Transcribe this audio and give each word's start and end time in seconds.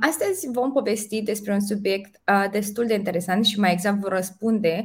Astăzi 0.00 0.50
vom 0.52 0.72
povesti 0.72 1.22
despre 1.22 1.52
un 1.52 1.60
subiect 1.60 2.20
destul 2.50 2.86
de 2.86 2.94
interesant 2.94 3.44
și 3.44 3.58
mai 3.58 3.72
exact 3.72 4.00
vom 4.00 4.10
răspunde 4.10 4.84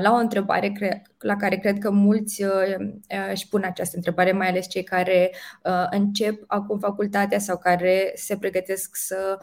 la 0.00 0.12
o 0.12 0.14
întrebare 0.14 1.02
la 1.18 1.36
care 1.36 1.56
cred 1.56 1.78
că 1.78 1.90
mulți 1.90 2.44
își 3.32 3.48
pun 3.48 3.62
această 3.64 3.96
întrebare, 3.96 4.32
mai 4.32 4.48
ales 4.48 4.68
cei 4.68 4.82
care 4.82 5.30
încep 5.90 6.44
acum 6.46 6.78
facultatea 6.78 7.38
sau 7.38 7.58
care 7.58 8.12
se 8.14 8.36
pregătesc 8.36 8.96
să, 8.96 9.38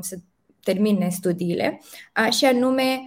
să 0.00 0.16
termine 0.62 1.08
studiile, 1.08 1.80
și 2.30 2.44
anume, 2.44 3.00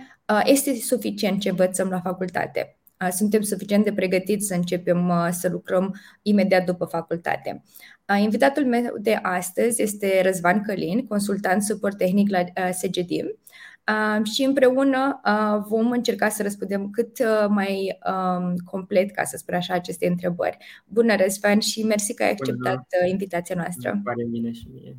este 0.43 0.75
suficient 0.75 1.39
ce 1.39 1.49
învățăm 1.49 1.89
la 1.89 1.99
facultate? 1.99 2.76
Suntem 3.11 3.41
suficient 3.41 3.83
de 3.83 3.93
pregătiți 3.93 4.47
să 4.47 4.53
începem 4.53 5.11
să 5.31 5.49
lucrăm 5.49 5.95
imediat 6.21 6.65
după 6.65 6.85
facultate. 6.85 7.63
Invitatul 8.19 8.65
meu 8.65 8.95
de 8.99 9.19
astăzi 9.21 9.81
este 9.81 10.21
Răzvan 10.23 10.63
Călin, 10.63 11.07
consultant 11.07 11.63
suport 11.63 11.97
tehnic 11.97 12.29
la 12.29 12.43
SGDIM 12.71 13.37
și 14.23 14.43
împreună 14.43 15.21
vom 15.67 15.91
încerca 15.91 16.29
să 16.29 16.43
răspundem 16.43 16.89
cât 16.89 17.17
mai 17.49 17.97
complet, 18.65 19.11
ca 19.11 19.23
să 19.23 19.37
spun 19.37 19.53
așa, 19.53 19.73
aceste 19.73 20.07
întrebări. 20.07 20.57
Bună, 20.85 21.15
Răzvan, 21.15 21.59
și 21.59 21.83
mersi 21.83 22.13
că 22.13 22.23
ai 22.23 22.31
acceptat 22.31 22.87
Bună. 22.99 23.11
invitația 23.11 23.55
noastră. 23.55 23.91
Îmi 23.91 24.01
pare 24.03 24.25
bine 24.29 24.51
și 24.51 24.67
mie. 24.73 24.97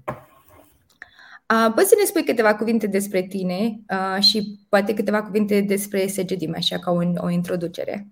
Poți 1.74 1.88
să 1.88 1.94
ne 1.98 2.04
spui 2.04 2.24
câteva 2.24 2.54
cuvinte 2.54 2.86
despre 2.86 3.22
tine 3.22 3.80
și 4.20 4.58
poate 4.68 4.94
câteva 4.94 5.22
cuvinte 5.22 5.60
despre 5.60 6.06
SGDIM, 6.06 6.54
așa 6.56 6.78
ca 6.78 6.90
un, 6.90 7.16
o 7.16 7.30
introducere? 7.30 8.06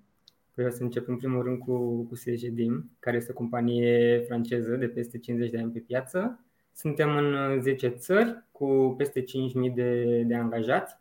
Vreau 0.54 0.70
să 0.70 0.82
încep 0.82 1.08
în 1.08 1.16
primul 1.16 1.42
rând 1.42 1.58
cu, 1.58 2.04
cu 2.04 2.14
SGDIM, 2.14 2.90
care 2.98 3.16
este 3.16 3.30
o 3.30 3.34
companie 3.34 4.24
franceză 4.26 4.76
de 4.76 4.86
peste 4.86 5.18
50 5.18 5.50
de 5.50 5.58
ani 5.58 5.70
pe 5.70 5.78
piață. 5.78 6.44
Suntem 6.72 7.16
în 7.16 7.60
10 7.60 7.88
țări 7.88 8.44
cu 8.52 8.94
peste 8.96 9.20
5.000 9.20 9.74
de, 9.74 10.22
de 10.26 10.34
angajați. 10.34 10.96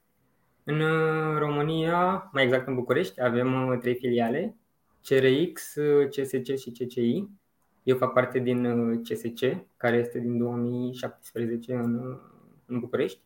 În 0.63 0.81
România, 1.37 2.29
mai 2.33 2.43
exact 2.43 2.67
în 2.67 2.75
București, 2.75 3.21
avem 3.21 3.77
trei 3.81 3.95
filiale, 3.95 4.55
CRX, 5.03 5.73
CSC 6.09 6.55
și 6.55 6.71
CCI. 6.71 7.29
Eu 7.85 7.97
fac 7.97 8.13
parte 8.13 8.39
din 8.39 9.01
CSC, 9.01 9.65
care 9.77 9.97
este 9.97 10.19
din 10.19 10.37
2017 10.37 11.73
în, 11.73 12.19
în 12.65 12.79
București, 12.79 13.21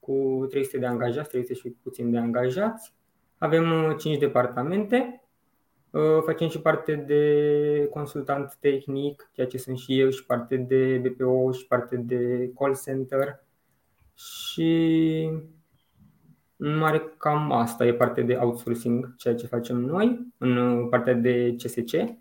cu 0.00 0.46
300 0.50 0.78
de 0.78 0.86
angajați, 0.86 1.28
300 1.28 1.54
și 1.54 1.76
puțin 1.82 2.10
de 2.10 2.18
angajați. 2.18 2.94
Avem 3.38 3.96
5 3.98 4.18
departamente, 4.18 5.24
facem 6.24 6.48
și 6.48 6.60
parte 6.60 6.94
de 6.94 7.88
consultant 7.90 8.56
tehnic, 8.60 9.30
ceea 9.32 9.46
ce 9.46 9.58
sunt 9.58 9.78
și 9.78 10.00
eu, 10.00 10.10
și 10.10 10.26
parte 10.26 10.56
de 10.56 10.98
BPO, 10.98 11.52
și 11.52 11.66
parte 11.66 11.96
de 11.96 12.52
call 12.58 12.76
center. 12.84 13.44
Și 14.14 15.30
în 16.56 16.76
mare 16.76 17.14
cam 17.18 17.52
asta 17.52 17.86
e 17.86 17.94
parte 17.94 18.22
de 18.22 18.34
outsourcing, 18.34 19.16
ceea 19.16 19.34
ce 19.34 19.46
facem 19.46 19.76
noi, 19.76 20.32
în 20.38 20.88
partea 20.88 21.14
de 21.14 21.56
CSC. 21.56 22.20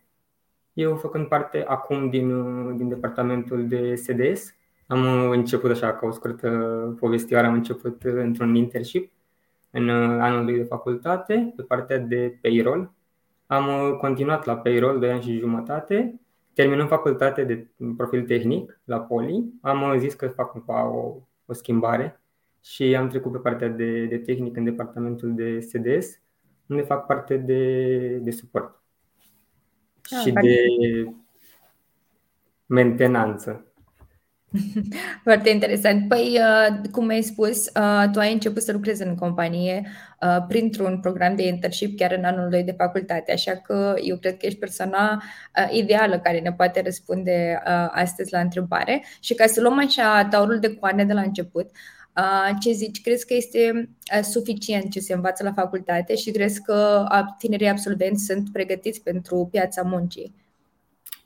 Eu 0.74 0.96
făcând 0.96 1.28
parte 1.28 1.64
acum 1.68 2.10
din, 2.10 2.78
din 2.78 2.90
departamentul 2.90 3.68
de 3.68 3.96
SDS, 3.96 4.56
am 4.88 5.30
început 5.30 5.72
așa 5.72 5.94
ca 5.94 6.06
o 6.06 6.12
scurtă 6.12 6.50
povestioară, 7.00 7.48
am 7.48 7.54
început 7.54 8.04
într-un 8.04 8.56
internship 8.56 9.12
în 9.72 9.90
anul 9.90 10.46
de 10.46 10.64
facultate 10.64 11.54
pe 11.56 11.62
partea 11.64 11.98
de 11.98 12.38
payroll. 12.42 12.92
Am 13.48 13.96
continuat 13.98 14.46
la 14.46 14.58
payroll 14.58 15.00
2 15.00 15.12
ani 15.12 15.22
și 15.22 15.38
jumătate, 15.38 16.20
terminând 16.54 16.88
facultate 16.88 17.44
de 17.44 17.68
profil 17.98 18.26
tehnic 18.26 18.82
la 18.84 19.00
Poli. 19.00 19.54
Am 19.62 19.98
zis 19.98 20.14
că 20.14 20.28
fac 20.28 20.56
o, 20.68 21.16
o 21.46 21.54
schimbare 21.54 22.22
și 22.64 22.96
am 22.96 23.08
trecut 23.08 23.32
pe 23.32 23.38
partea 23.38 23.68
de, 23.68 24.06
de 24.06 24.18
tehnic 24.18 24.56
în 24.58 24.64
departamentul 24.64 25.36
de 25.36 25.60
SDS, 25.60 26.22
unde 26.68 26.82
fac 26.82 27.06
parte 27.06 27.38
de, 27.38 28.18
de 28.18 28.32
suport 28.32 28.81
și 30.24 30.32
de 30.32 30.56
mentenanță. 32.66 33.66
Foarte 35.24 35.50
interesant. 35.50 36.08
Păi, 36.08 36.40
uh, 36.40 36.90
cum 36.92 37.08
ai 37.08 37.22
spus, 37.22 37.66
uh, 37.66 38.10
tu 38.12 38.20
ai 38.20 38.34
început 38.34 38.62
să 38.62 38.72
lucrezi 38.72 39.04
în 39.04 39.16
companie 39.16 39.88
uh, 40.22 40.46
printr-un 40.48 41.00
program 41.00 41.36
de 41.36 41.48
internship 41.48 41.98
chiar 41.98 42.12
în 42.12 42.24
anul 42.24 42.50
2 42.50 42.64
de 42.64 42.76
facultate, 42.78 43.32
așa 43.32 43.52
că 43.52 43.94
eu 44.04 44.18
cred 44.18 44.38
că 44.38 44.46
ești 44.46 44.60
persoana 44.60 45.24
ideală 45.72 46.20
care 46.20 46.40
ne 46.40 46.54
poate 46.54 46.82
răspunde 46.82 47.62
astăzi 47.92 48.34
la 48.34 48.40
întrebare. 48.40 49.04
Și 49.20 49.34
ca 49.34 49.46
să 49.46 49.62
luăm 49.62 49.80
așa 49.80 50.28
taurul 50.30 50.60
de 50.60 50.76
coane 50.76 51.06
de 51.06 51.14
la 51.14 51.22
început, 51.22 51.70
ce 52.62 52.72
zici? 52.72 53.02
Crezi 53.02 53.26
că 53.26 53.34
este 53.34 53.90
suficient 54.22 54.92
ce 54.92 55.00
se 55.00 55.14
învață 55.14 55.44
la 55.44 55.52
facultate 55.52 56.16
și 56.16 56.32
crezi 56.32 56.62
că 56.62 57.06
tinerii 57.38 57.68
absolvenți 57.68 58.26
sunt 58.26 58.52
pregătiți 58.52 59.04
pentru 59.04 59.48
piața 59.52 59.82
muncii? 59.82 60.34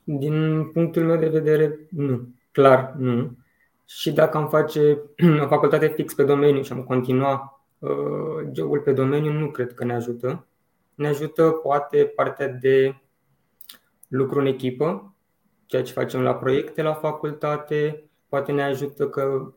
Din 0.04 0.66
punctul 0.72 1.04
meu 1.04 1.18
de 1.18 1.28
vedere, 1.28 1.80
nu. 1.90 2.28
Clar, 2.52 2.94
nu. 2.98 3.38
Și 3.86 4.12
dacă 4.12 4.38
am 4.38 4.50
face 4.50 5.00
o 5.44 5.48
facultate 5.48 5.88
fix 5.88 6.14
pe 6.14 6.24
domeniu 6.24 6.62
și 6.62 6.72
am 6.72 6.84
continua 6.84 7.64
uh, 7.80 7.90
jobul 8.54 8.80
pe 8.80 8.92
domeniu, 8.92 9.32
nu 9.32 9.52
cred 9.52 9.74
că 9.74 9.86
ne 9.86 9.94
ajută. 9.94 10.48
Ne 10.96 11.08
ajută 11.08 11.50
poate 11.50 12.04
partea 12.16 12.48
de 12.48 12.96
lucru 14.08 14.40
în 14.40 14.46
echipă, 14.46 15.16
ceea 15.66 15.84
ce 15.84 15.94
facem 15.94 16.22
la 16.22 16.36
proiecte 16.36 16.82
la 16.82 16.94
facultate, 16.94 18.10
poate 18.30 18.52
ne 18.52 18.64
ajută 18.64 19.08
că 19.08 19.54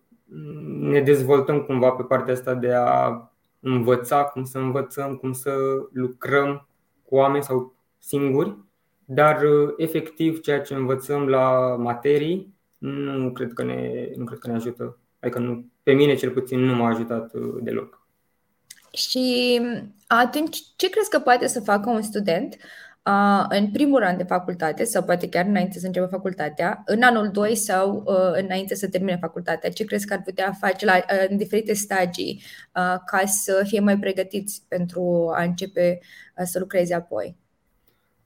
ne 0.80 1.00
dezvoltăm 1.00 1.60
cumva 1.62 1.90
pe 1.90 2.02
partea 2.02 2.32
asta 2.32 2.54
de 2.54 2.72
a 2.72 3.30
învăța, 3.60 4.24
cum 4.24 4.44
să 4.44 4.58
învățăm, 4.58 5.16
cum 5.16 5.32
să 5.32 5.52
lucrăm 5.92 6.68
cu 7.02 7.14
oameni 7.14 7.44
sau 7.44 7.74
singuri, 7.98 8.56
dar 9.04 9.40
efectiv 9.76 10.40
ceea 10.40 10.60
ce 10.60 10.74
învățăm 10.74 11.28
la 11.28 11.76
materii 11.78 12.54
nu 12.78 13.32
cred 13.32 13.52
că 13.52 13.64
ne, 13.64 14.08
nu 14.16 14.24
cred 14.24 14.38
că 14.38 14.48
ne 14.48 14.54
ajută. 14.54 14.98
Adică 15.20 15.38
nu, 15.38 15.66
pe 15.82 15.92
mine 15.92 16.14
cel 16.14 16.30
puțin 16.30 16.60
nu 16.60 16.74
m-a 16.74 16.88
ajutat 16.88 17.32
deloc. 17.60 18.06
Și 18.92 19.60
atunci 20.06 20.62
ce 20.76 20.90
crezi 20.90 21.10
că 21.10 21.18
poate 21.18 21.46
să 21.46 21.60
facă 21.60 21.90
un 21.90 22.02
student 22.02 22.54
uh, 22.54 22.60
în 23.48 23.70
primul 23.70 24.02
an 24.02 24.16
de 24.16 24.22
facultate 24.22 24.84
sau 24.84 25.02
poate 25.02 25.28
chiar 25.28 25.44
înainte 25.44 25.78
să 25.78 25.86
înceapă 25.86 26.06
facultatea, 26.06 26.82
în 26.86 27.02
anul 27.02 27.28
2 27.32 27.54
sau 27.54 28.02
uh, 28.06 28.42
înainte 28.42 28.74
să 28.74 28.88
termine 28.88 29.16
facultatea? 29.20 29.70
Ce 29.70 29.84
crezi 29.84 30.06
că 30.06 30.12
ar 30.12 30.22
putea 30.22 30.52
face 30.60 30.84
la, 30.84 30.96
uh, 30.96 31.26
în 31.28 31.36
diferite 31.36 31.72
stagii 31.72 32.42
uh, 32.42 32.96
ca 33.06 33.22
să 33.24 33.62
fie 33.66 33.80
mai 33.80 33.98
pregătiți 33.98 34.64
pentru 34.68 35.32
a 35.36 35.42
începe 35.42 35.98
uh, 36.38 36.44
să 36.44 36.58
lucreze 36.58 36.94
apoi? 36.94 37.36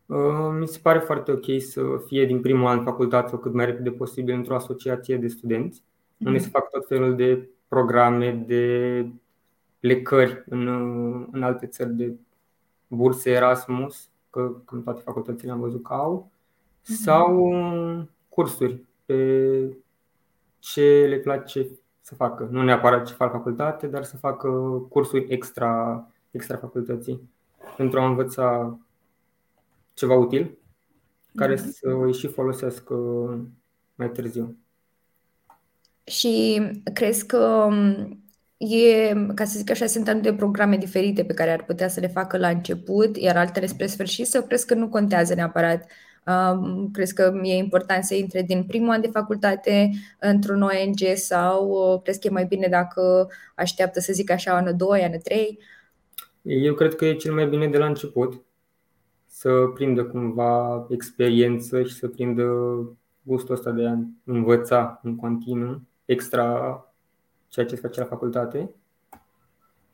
Uh, 0.06 0.56
mi 0.58 0.66
se 0.66 0.78
pare 0.82 0.98
foarte 0.98 1.32
ok 1.32 1.62
să 1.68 1.80
fie 2.06 2.26
din 2.26 2.40
primul 2.40 2.66
an 2.66 2.82
facultate 2.82 3.28
sau 3.28 3.38
cât 3.38 3.52
mai 3.52 3.64
repede 3.64 3.90
posibil 3.90 4.34
într-o 4.34 4.54
asociație 4.54 5.16
de 5.16 5.28
studenți, 5.28 5.80
mm-hmm. 5.80 6.26
unde 6.26 6.38
se 6.38 6.48
fac 6.48 6.70
tot 6.70 6.86
felul 6.86 7.16
de 7.16 7.48
programe, 7.68 8.44
de 8.46 9.06
plecări 9.80 10.44
în, 10.48 10.66
în 11.32 11.42
alte 11.42 11.66
țări 11.66 11.92
de 11.92 12.14
burse 12.86 13.30
Erasmus, 13.30 14.10
că 14.32 14.62
în 14.66 14.82
toate 14.82 15.00
facultățile 15.00 15.50
am 15.50 15.60
văzut 15.60 15.82
că 15.82 15.92
au, 15.92 16.30
mm-hmm. 16.30 17.02
sau 17.04 17.52
cursuri 18.28 18.84
pe 19.04 19.76
ce 20.58 21.06
le 21.08 21.18
place 21.18 21.66
să 22.00 22.14
facă. 22.14 22.48
Nu 22.50 22.62
neapărat 22.62 23.06
ce 23.06 23.14
fac 23.14 23.32
facultate, 23.32 23.86
dar 23.86 24.04
să 24.04 24.16
facă 24.16 24.48
cursuri 24.88 25.26
extra, 25.28 26.06
extra 26.30 26.56
facultății 26.56 27.30
pentru 27.76 28.00
a 28.00 28.06
învăța 28.06 28.78
ceva 29.94 30.14
util 30.14 30.58
care 31.34 31.54
mm-hmm. 31.54 31.70
să 31.70 31.88
îi 31.88 32.14
și 32.14 32.26
folosească 32.26 32.94
mai 33.94 34.10
târziu. 34.10 34.56
Și 36.04 36.62
crezi 36.94 37.26
că 37.26 37.38
um, 37.68 38.21
e, 38.70 39.14
ca 39.34 39.44
să 39.44 39.58
zic 39.58 39.70
așa, 39.70 39.86
sunt 39.86 40.08
anumite 40.08 40.34
programe 40.34 40.76
diferite 40.76 41.24
pe 41.24 41.34
care 41.34 41.52
ar 41.52 41.64
putea 41.64 41.88
să 41.88 42.00
le 42.00 42.06
facă 42.06 42.38
la 42.38 42.48
început, 42.48 43.16
iar 43.16 43.36
altele 43.36 43.66
spre 43.66 43.86
sfârșit, 43.86 44.26
sau 44.26 44.42
crezi 44.42 44.66
că 44.66 44.74
nu 44.74 44.88
contează 44.88 45.34
neapărat 45.34 45.84
Uh, 46.26 46.84
crezi 46.92 47.14
că 47.14 47.40
e 47.42 47.54
important 47.56 48.04
să 48.04 48.14
intre 48.14 48.42
din 48.42 48.64
primul 48.64 48.90
an 48.90 49.00
de 49.00 49.08
facultate 49.08 49.90
într-un 50.20 50.62
ONG 50.62 51.14
sau 51.14 51.68
uh, 51.68 52.00
crezi 52.02 52.20
că 52.20 52.26
e 52.26 52.30
mai 52.30 52.44
bine 52.44 52.66
dacă 52.70 53.28
așteaptă 53.54 54.00
să 54.00 54.12
zic 54.12 54.30
așa 54.30 54.56
anul 54.56 54.74
2, 54.76 55.02
anul 55.02 55.20
3? 55.22 55.58
Eu 56.42 56.74
cred 56.74 56.94
că 56.94 57.04
e 57.04 57.14
cel 57.14 57.32
mai 57.32 57.46
bine 57.46 57.68
de 57.68 57.78
la 57.78 57.86
început 57.86 58.42
să 59.26 59.50
prindă 59.74 60.04
cumva 60.04 60.86
experiență 60.90 61.82
și 61.82 61.94
să 61.94 62.08
prindă 62.08 62.44
gustul 63.22 63.54
ăsta 63.54 63.70
de 63.70 63.86
a 63.86 63.94
învăța 64.24 65.00
în 65.02 65.16
continuu 65.16 65.80
extra 66.04 66.76
ceea 67.52 67.66
ce 67.66 67.74
se 67.74 67.80
face 67.80 68.00
la 68.00 68.06
facultate 68.06 68.74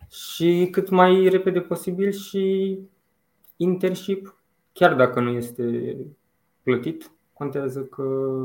și 0.08 0.68
cât 0.70 0.88
mai 0.88 1.28
repede 1.28 1.60
posibil 1.60 2.10
și 2.10 2.78
internship, 3.56 4.42
chiar 4.72 4.94
dacă 4.94 5.20
nu 5.20 5.30
este 5.30 5.96
plătit, 6.62 7.10
contează 7.32 7.82
că 7.84 8.02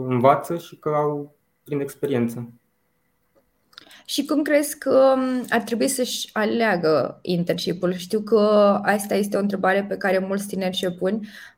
învață 0.07 0.57
și 0.57 0.75
că 0.75 0.89
au 0.89 1.35
prin 1.63 1.79
experiență. 1.79 2.51
Și 4.05 4.25
cum 4.25 4.41
crezi 4.41 4.77
că 4.77 5.13
um, 5.15 5.45
ar 5.49 5.61
trebui 5.61 5.87
să-și 5.87 6.29
aleagă 6.33 7.19
internship-ul? 7.21 7.93
Știu 7.93 8.19
că 8.19 8.39
asta 8.83 9.15
este 9.15 9.37
o 9.37 9.39
întrebare 9.39 9.85
pe 9.89 9.97
care 9.97 10.17
mulți 10.17 10.47
tineri 10.47 10.75
și-o 10.75 10.91
pun. 10.91 11.13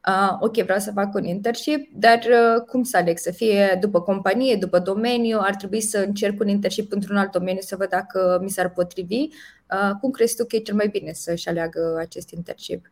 Uh, 0.07 0.37
ok, 0.39 0.53
vreau 0.53 0.79
să 0.79 0.91
fac 0.91 1.13
un 1.13 1.23
internship, 1.23 1.89
dar 1.93 2.17
uh, 2.17 2.61
cum 2.67 2.83
să 2.83 2.97
aleg? 2.97 3.17
Să 3.17 3.31
fie 3.31 3.77
după 3.81 4.01
companie, 4.01 4.55
după 4.55 4.79
domeniu? 4.79 5.37
Ar 5.41 5.55
trebui 5.55 5.81
să 5.81 5.97
încerc 5.97 6.39
un 6.39 6.47
internship 6.47 6.91
într-un 6.91 7.17
alt 7.17 7.31
domeniu 7.31 7.61
să 7.61 7.75
văd 7.75 7.89
dacă 7.89 8.39
mi 8.43 8.49
s-ar 8.49 8.69
potrivi? 8.69 9.27
Uh, 9.71 9.91
cum 10.01 10.11
crezi 10.11 10.35
tu 10.35 10.45
că 10.45 10.55
e 10.55 10.59
cel 10.59 10.75
mai 10.75 10.87
bine 10.87 11.13
să-și 11.13 11.49
aleagă 11.49 11.95
acest 11.99 12.29
internship? 12.31 12.91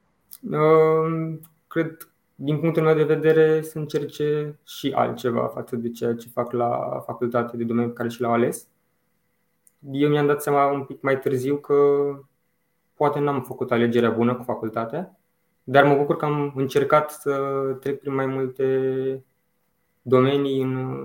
Uh, 0.49 1.37
cred 1.67 2.07
din 2.35 2.59
punctul 2.59 2.83
meu 2.83 2.95
de 2.95 3.03
vedere, 3.03 3.61
să 3.61 3.77
încerce 3.77 4.59
și 4.65 4.91
altceva 4.95 5.51
față 5.53 5.75
de 5.75 5.89
ceea 5.89 6.13
ce 6.13 6.29
fac 6.33 6.51
la 6.51 7.03
facultate 7.05 7.57
de 7.57 7.63
domeniu 7.63 7.89
pe 7.89 7.95
care 7.95 8.09
și 8.09 8.21
l-au 8.21 8.31
ales 8.31 8.67
eu 9.91 10.09
mi-am 10.09 10.25
dat 10.25 10.41
seama 10.41 10.71
un 10.71 10.83
pic 10.83 11.01
mai 11.01 11.19
târziu 11.19 11.57
că 11.57 11.75
poate 12.93 13.19
n-am 13.19 13.41
făcut 13.41 13.71
alegerea 13.71 14.09
bună 14.09 14.35
cu 14.35 14.43
facultatea, 14.43 15.17
dar 15.63 15.85
mă 15.85 15.95
bucur 15.95 16.15
că 16.15 16.25
am 16.25 16.53
încercat 16.55 17.11
să 17.11 17.33
trec 17.79 17.99
prin 17.99 18.13
mai 18.13 18.25
multe 18.25 19.23
domenii 20.01 20.61
în, 20.61 21.03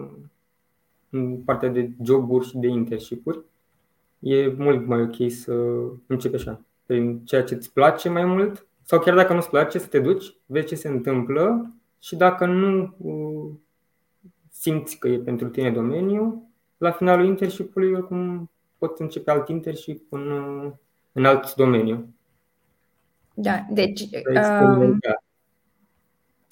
în 1.11 1.37
partea 1.37 1.69
de 1.69 1.91
joburi 2.03 2.47
și 2.47 2.59
de 2.59 2.67
internship-uri. 2.67 3.41
E 4.19 4.55
mult 4.57 4.87
mai 4.87 5.03
ok 5.03 5.31
să 5.31 5.53
începi 6.07 6.35
așa, 6.35 6.61
prin 6.87 7.25
ceea 7.25 7.45
ce 7.45 7.55
îți 7.55 7.73
place 7.73 8.09
mai 8.09 8.25
mult 8.25 8.67
sau 8.83 8.99
chiar 8.99 9.15
dacă 9.15 9.35
nu-ți 9.35 9.51
place 9.51 9.79
să 9.79 9.87
te 9.87 10.01
duci, 10.01 10.35
vezi 10.47 10.67
ce 10.67 10.75
se 10.75 10.89
întâmplă 10.89 11.73
și 11.99 12.17
dacă 12.17 12.47
nu 12.47 12.95
uh, 12.99 13.55
simți 14.51 14.99
că 14.99 15.09
e 15.09 15.19
pentru 15.19 15.49
tine 15.49 15.71
domeniu, 15.71 16.51
la 16.77 16.91
finalul 16.91 17.27
internship-ului 17.27 17.93
oricum 17.93 18.51
pot 18.79 18.99
începe 18.99 19.31
alt 19.31 19.49
internship 19.49 20.13
în, 20.13 20.31
în 21.13 21.25
alt 21.25 21.55
domeniu. 21.55 22.15
Da, 23.35 23.67
deci 23.71 24.01
um, 24.01 24.99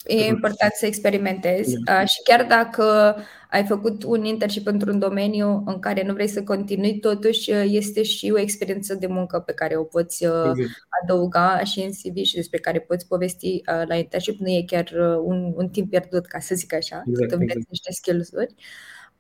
e 0.07 0.27
important 0.27 0.73
să 0.73 0.87
experimentezi 0.87 1.75
da. 1.85 2.01
uh, 2.01 2.09
și 2.09 2.23
chiar 2.25 2.47
dacă 2.47 3.17
ai 3.51 3.65
făcut 3.65 4.05
un 4.05 4.25
internship 4.25 4.67
într-un 4.67 4.99
domeniu 4.99 5.63
în 5.67 5.79
care 5.79 6.03
nu 6.03 6.13
vrei 6.13 6.29
să 6.29 6.43
continui, 6.43 6.99
totuși 6.99 7.51
uh, 7.51 7.65
este 7.67 8.03
și 8.03 8.31
o 8.31 8.39
experiență 8.39 8.95
de 8.95 9.07
muncă 9.07 9.41
pe 9.41 9.53
care 9.53 9.77
o 9.77 9.83
poți 9.83 10.27
uh, 10.27 10.53
exact. 10.57 10.87
adăuga 11.03 11.65
și 11.65 11.81
în 11.81 11.91
CV 11.91 12.25
și 12.25 12.35
despre 12.35 12.59
care 12.59 12.81
poți 12.81 13.07
povesti 13.07 13.47
uh, 13.47 13.87
la 13.89 13.95
internship. 13.95 14.39
Nu 14.39 14.49
e 14.49 14.65
chiar 14.67 14.85
uh, 14.85 15.23
un, 15.25 15.53
un 15.57 15.69
timp 15.69 15.91
pierdut, 15.91 16.27
ca 16.27 16.39
să 16.39 16.55
zic 16.55 16.75
așa, 16.75 17.03
exact, 17.07 17.31
când 17.31 17.43
exact. 17.43 17.69
niște 17.69 17.93
skills-uri. 17.93 18.55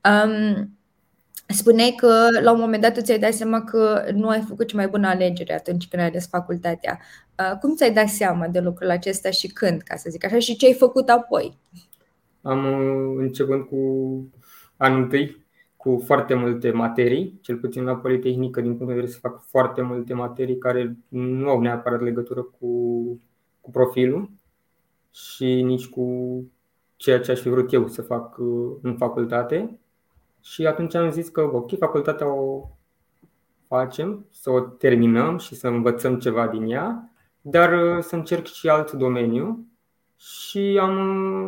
Um, 0.05 0.71
Spuneai 1.49 1.95
că 1.97 2.41
la 2.43 2.53
un 2.53 2.61
moment 2.61 2.83
dat 2.83 2.95
tu 2.95 3.01
ți-ai 3.01 3.19
dat 3.19 3.33
seama 3.33 3.63
că 3.63 4.05
nu 4.15 4.29
ai 4.29 4.41
făcut 4.49 4.67
cea 4.67 4.77
mai 4.77 4.89
bună 4.89 5.09
alegere 5.09 5.55
atunci 5.55 5.89
când 5.89 6.03
ai 6.03 6.09
ales 6.09 6.29
facultatea. 6.29 6.99
Uh, 7.39 7.59
cum 7.61 7.75
ți-ai 7.75 7.93
dat 7.93 8.09
seama 8.09 8.47
de 8.47 8.61
lucrul 8.61 8.91
acesta 8.91 9.31
și 9.31 9.47
când, 9.47 9.81
ca 9.81 9.97
să 9.97 10.11
zic 10.11 10.25
așa, 10.25 10.39
și 10.39 10.57
ce 10.57 10.67
ai 10.67 10.73
făcut 10.73 11.09
apoi? 11.09 11.59
Am 12.43 12.65
uh, 12.65 13.17
început 13.19 13.69
cu 13.69 13.77
anul 14.77 15.03
întâi 15.03 15.45
cu 15.77 16.03
foarte 16.05 16.35
multe 16.35 16.71
materii, 16.71 17.39
cel 17.41 17.57
puțin 17.57 17.85
la 17.85 17.97
Politehnică, 17.97 18.61
din 18.61 18.71
punct 18.71 18.87
de 18.87 18.95
vedere 18.95 19.13
să 19.13 19.19
fac 19.19 19.43
foarte 19.43 19.83
multe 19.83 20.15
materii 20.15 20.59
care 20.59 20.97
nu 21.09 21.49
au 21.49 21.61
neapărat 21.61 22.03
legătură 22.03 22.43
cu, 22.43 22.69
cu 23.61 23.71
profilul 23.71 24.31
și 25.13 25.63
nici 25.63 25.87
cu 25.87 26.07
ceea 26.97 27.21
ce 27.21 27.31
aș 27.31 27.41
fi 27.41 27.49
vrut 27.49 27.73
eu 27.73 27.89
să 27.89 28.03
fac 28.03 28.39
uh, 28.39 28.73
în 28.83 28.97
facultate. 28.97 29.79
Și 30.53 30.67
atunci 30.67 30.95
am 30.95 31.11
zis 31.11 31.29
că, 31.29 31.41
ok, 31.41 31.79
facultatea 31.79 32.33
o 32.33 32.69
facem, 33.67 34.27
să 34.31 34.51
o 34.51 34.61
terminăm 34.61 35.39
și 35.39 35.55
să 35.55 35.69
învățăm 35.69 36.19
ceva 36.19 36.49
din 36.49 36.71
ea, 36.71 37.13
dar 37.41 37.97
uh, 37.97 38.03
să 38.03 38.17
încerc 38.17 38.47
și 38.47 38.69
alt 38.69 38.93
domeniu. 38.93 39.67
Și 40.17 40.79
am 40.81 40.99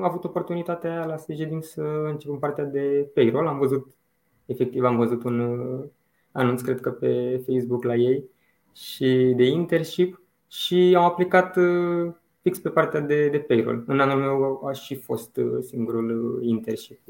avut 0.02 0.24
oportunitatea 0.24 1.04
la 1.04 1.16
Sejedin 1.16 1.60
să 1.60 1.80
încep 1.82 2.30
în 2.30 2.38
partea 2.38 2.64
de 2.64 3.10
payroll. 3.14 3.46
Am 3.46 3.58
văzut, 3.58 3.94
efectiv, 4.46 4.84
am 4.84 4.96
văzut 4.96 5.24
un 5.24 5.40
uh, 5.40 5.84
anunț, 6.32 6.60
cred 6.60 6.80
că 6.80 6.90
pe 6.90 7.42
Facebook 7.46 7.84
la 7.84 7.94
ei, 7.94 8.24
și 8.72 9.32
de 9.36 9.44
internship 9.44 10.22
și 10.48 10.94
am 10.96 11.04
aplicat 11.04 11.56
uh, 11.56 12.12
fix 12.42 12.58
pe 12.58 12.70
partea 12.70 13.00
de, 13.00 13.28
de 13.28 13.38
payroll. 13.38 13.84
În 13.86 14.00
anul 14.00 14.20
meu 14.20 14.66
a 14.66 14.72
și 14.72 14.94
fost 14.94 15.40
singurul 15.60 16.38
internship 16.42 17.00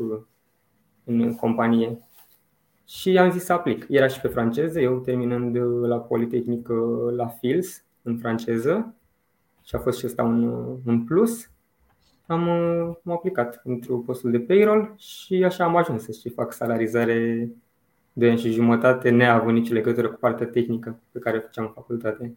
în 1.09 1.35
companie. 1.35 1.99
Și 2.87 3.19
am 3.19 3.31
zis 3.31 3.45
să 3.45 3.53
aplic. 3.53 3.87
Era 3.89 4.07
și 4.07 4.21
pe 4.21 4.29
franceză, 4.29 4.81
eu 4.81 4.99
terminând 4.99 5.57
la 5.87 5.97
Politehnică 5.97 6.75
la 7.17 7.27
Fils, 7.27 7.85
în 8.03 8.17
franceză, 8.17 8.95
și 9.65 9.75
a 9.75 9.79
fost 9.79 9.99
și 9.99 10.07
ăsta 10.07 10.23
un, 10.23 10.43
un 10.87 11.05
plus. 11.05 11.51
Am, 12.27 12.49
am 12.49 13.13
aplicat 13.13 13.63
pentru 13.63 13.99
postul 13.99 14.31
de 14.31 14.41
payroll 14.41 14.95
și 14.97 15.45
așa 15.45 15.65
am 15.65 15.77
ajuns 15.77 16.03
să 16.03 16.13
și 16.13 16.29
fac 16.29 16.53
salarizare 16.53 17.51
de 18.13 18.29
ani 18.29 18.39
și 18.39 18.51
jumătate, 18.51 19.11
neavând 19.11 19.59
nicio 19.59 19.73
legătură 19.73 20.09
cu 20.09 20.19
partea 20.19 20.47
tehnică 20.47 21.01
pe 21.13 21.19
care 21.19 21.37
o 21.37 21.41
făceam 21.41 21.65
în 21.65 21.73
facultate. 21.73 22.37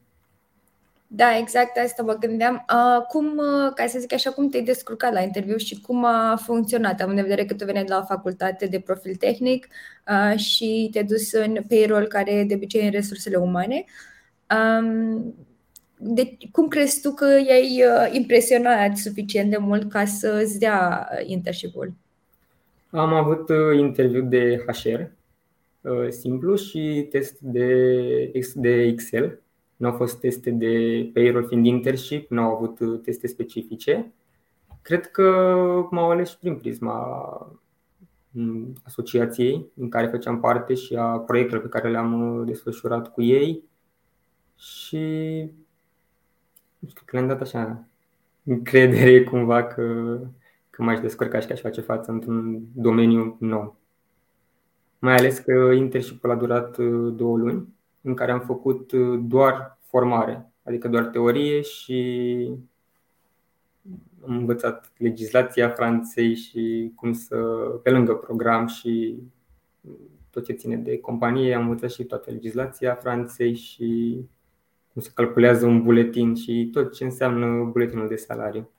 Da, 1.13 1.38
exact 1.38 1.78
asta 1.78 2.04
mă 2.04 2.13
gândeam. 2.13 2.66
Uh, 2.74 3.06
cum, 3.08 3.38
uh, 3.38 3.74
ca 3.75 3.88
să 3.88 4.00
zic 4.00 4.13
așa, 4.13 4.31
cum 4.31 4.50
te-ai 4.50 4.63
descurcat 4.63 5.13
la 5.13 5.22
interviu 5.22 5.58
și 5.58 5.81
cum 5.81 6.06
a 6.06 6.36
funcționat? 6.44 7.02
Am 7.02 7.10
în 7.10 7.16
vedere 7.16 7.46
că 7.46 7.54
tu 7.54 7.66
veneai 7.66 7.84
de 7.84 7.94
la 7.94 8.04
facultate 8.04 8.66
de 8.66 8.80
profil 8.80 9.16
tehnic 9.16 9.68
uh, 10.08 10.40
și 10.40 10.90
te-ai 10.92 11.04
dus 11.04 11.31
în 11.31 11.58
payroll, 11.68 12.08
care 12.08 12.44
de 12.48 12.54
obicei 12.54 12.86
în 12.86 12.92
resursele 12.92 13.36
umane. 13.36 13.86
Um, 14.80 15.36
de, 15.98 16.38
cum 16.51 16.68
crezi 16.68 17.01
tu 17.01 17.12
că 17.12 17.25
i-ai 17.25 17.84
uh, 17.86 18.10
impresionat 18.12 18.98
suficient 18.98 19.50
de 19.50 19.58
mult 19.58 19.91
ca 19.91 20.06
să 20.06 20.39
îți 20.44 20.60
dea 20.60 21.10
uh, 21.12 21.27
internship-ul? 21.30 21.94
Am 22.89 23.13
avut 23.13 23.50
uh, 23.50 23.80
interviu 23.80 24.22
de 24.22 24.65
HR, 24.68 25.01
uh, 25.82 26.10
simplu, 26.10 26.56
și 26.56 27.08
test 27.10 27.39
de, 27.39 28.32
de 28.53 28.82
Excel 28.82 29.39
nu 29.81 29.88
au 29.88 29.93
fost 29.93 30.19
teste 30.19 30.51
de 30.51 31.09
payroll 31.13 31.47
fiind 31.47 31.65
internship, 31.65 32.29
nu 32.29 32.41
au 32.41 32.55
avut 32.55 32.79
uh, 32.79 33.00
teste 33.03 33.27
specifice. 33.27 34.13
Cred 34.81 35.11
că 35.11 35.23
m-au 35.91 36.09
ales 36.09 36.29
și 36.29 36.38
prin 36.38 36.55
prisma 36.55 36.97
mm, 38.31 38.73
asociației 38.83 39.65
în 39.75 39.89
care 39.89 40.07
făceam 40.07 40.39
parte 40.39 40.73
și 40.73 40.95
a 40.95 41.19
proiectelor 41.19 41.61
pe 41.61 41.69
care 41.69 41.89
le-am 41.89 42.38
uh, 42.39 42.45
desfășurat 42.45 43.13
cu 43.13 43.21
ei 43.21 43.63
și 44.55 45.00
că 47.05 47.15
le-am 47.15 47.27
dat 47.27 47.41
așa 47.41 47.88
încredere 48.43 49.23
cumva 49.29 49.63
că, 49.63 50.17
că 50.69 50.83
m-aș 50.83 51.00
descurca 51.00 51.39
și 51.39 51.47
că 51.47 51.53
aș 51.53 51.59
face 51.59 51.81
față 51.81 52.11
într-un 52.11 52.61
domeniu 52.73 53.38
nou. 53.39 53.75
Mai 55.00 55.15
ales 55.15 55.39
că 55.39 55.51
internship-ul 55.51 56.31
a 56.31 56.35
durat 56.35 56.77
uh, 56.77 57.13
două 57.15 57.38
luni 57.38 57.79
în 58.01 58.13
care 58.13 58.31
am 58.31 58.39
făcut 58.39 58.91
uh, 58.91 59.20
doar 59.24 59.79
formare, 59.81 60.51
adică 60.63 60.88
doar 60.88 61.05
teorie 61.05 61.62
și 61.62 62.50
am 64.27 64.38
învățat 64.38 64.91
legislația 64.98 65.70
Franței 65.70 66.36
și 66.36 66.91
cum 66.96 67.13
să, 67.13 67.36
pe 67.84 67.89
lângă 67.89 68.13
program 68.13 68.67
și 68.67 69.20
tot 70.29 70.46
ce 70.46 70.53
ține 70.53 70.75
de 70.75 71.00
companie, 71.00 71.53
am 71.53 71.62
învățat 71.62 71.91
și 71.91 72.03
toată 72.03 72.31
legislația 72.31 72.96
Franței 72.96 73.53
și 73.53 74.20
cum 74.93 75.01
se 75.01 75.12
calculează 75.13 75.65
un 75.65 75.84
buletin 75.84 76.36
și 76.36 76.70
tot 76.72 76.93
ce 76.93 77.03
înseamnă 77.03 77.63
buletinul 77.63 78.08
de 78.08 78.15
salariu. 78.15 78.70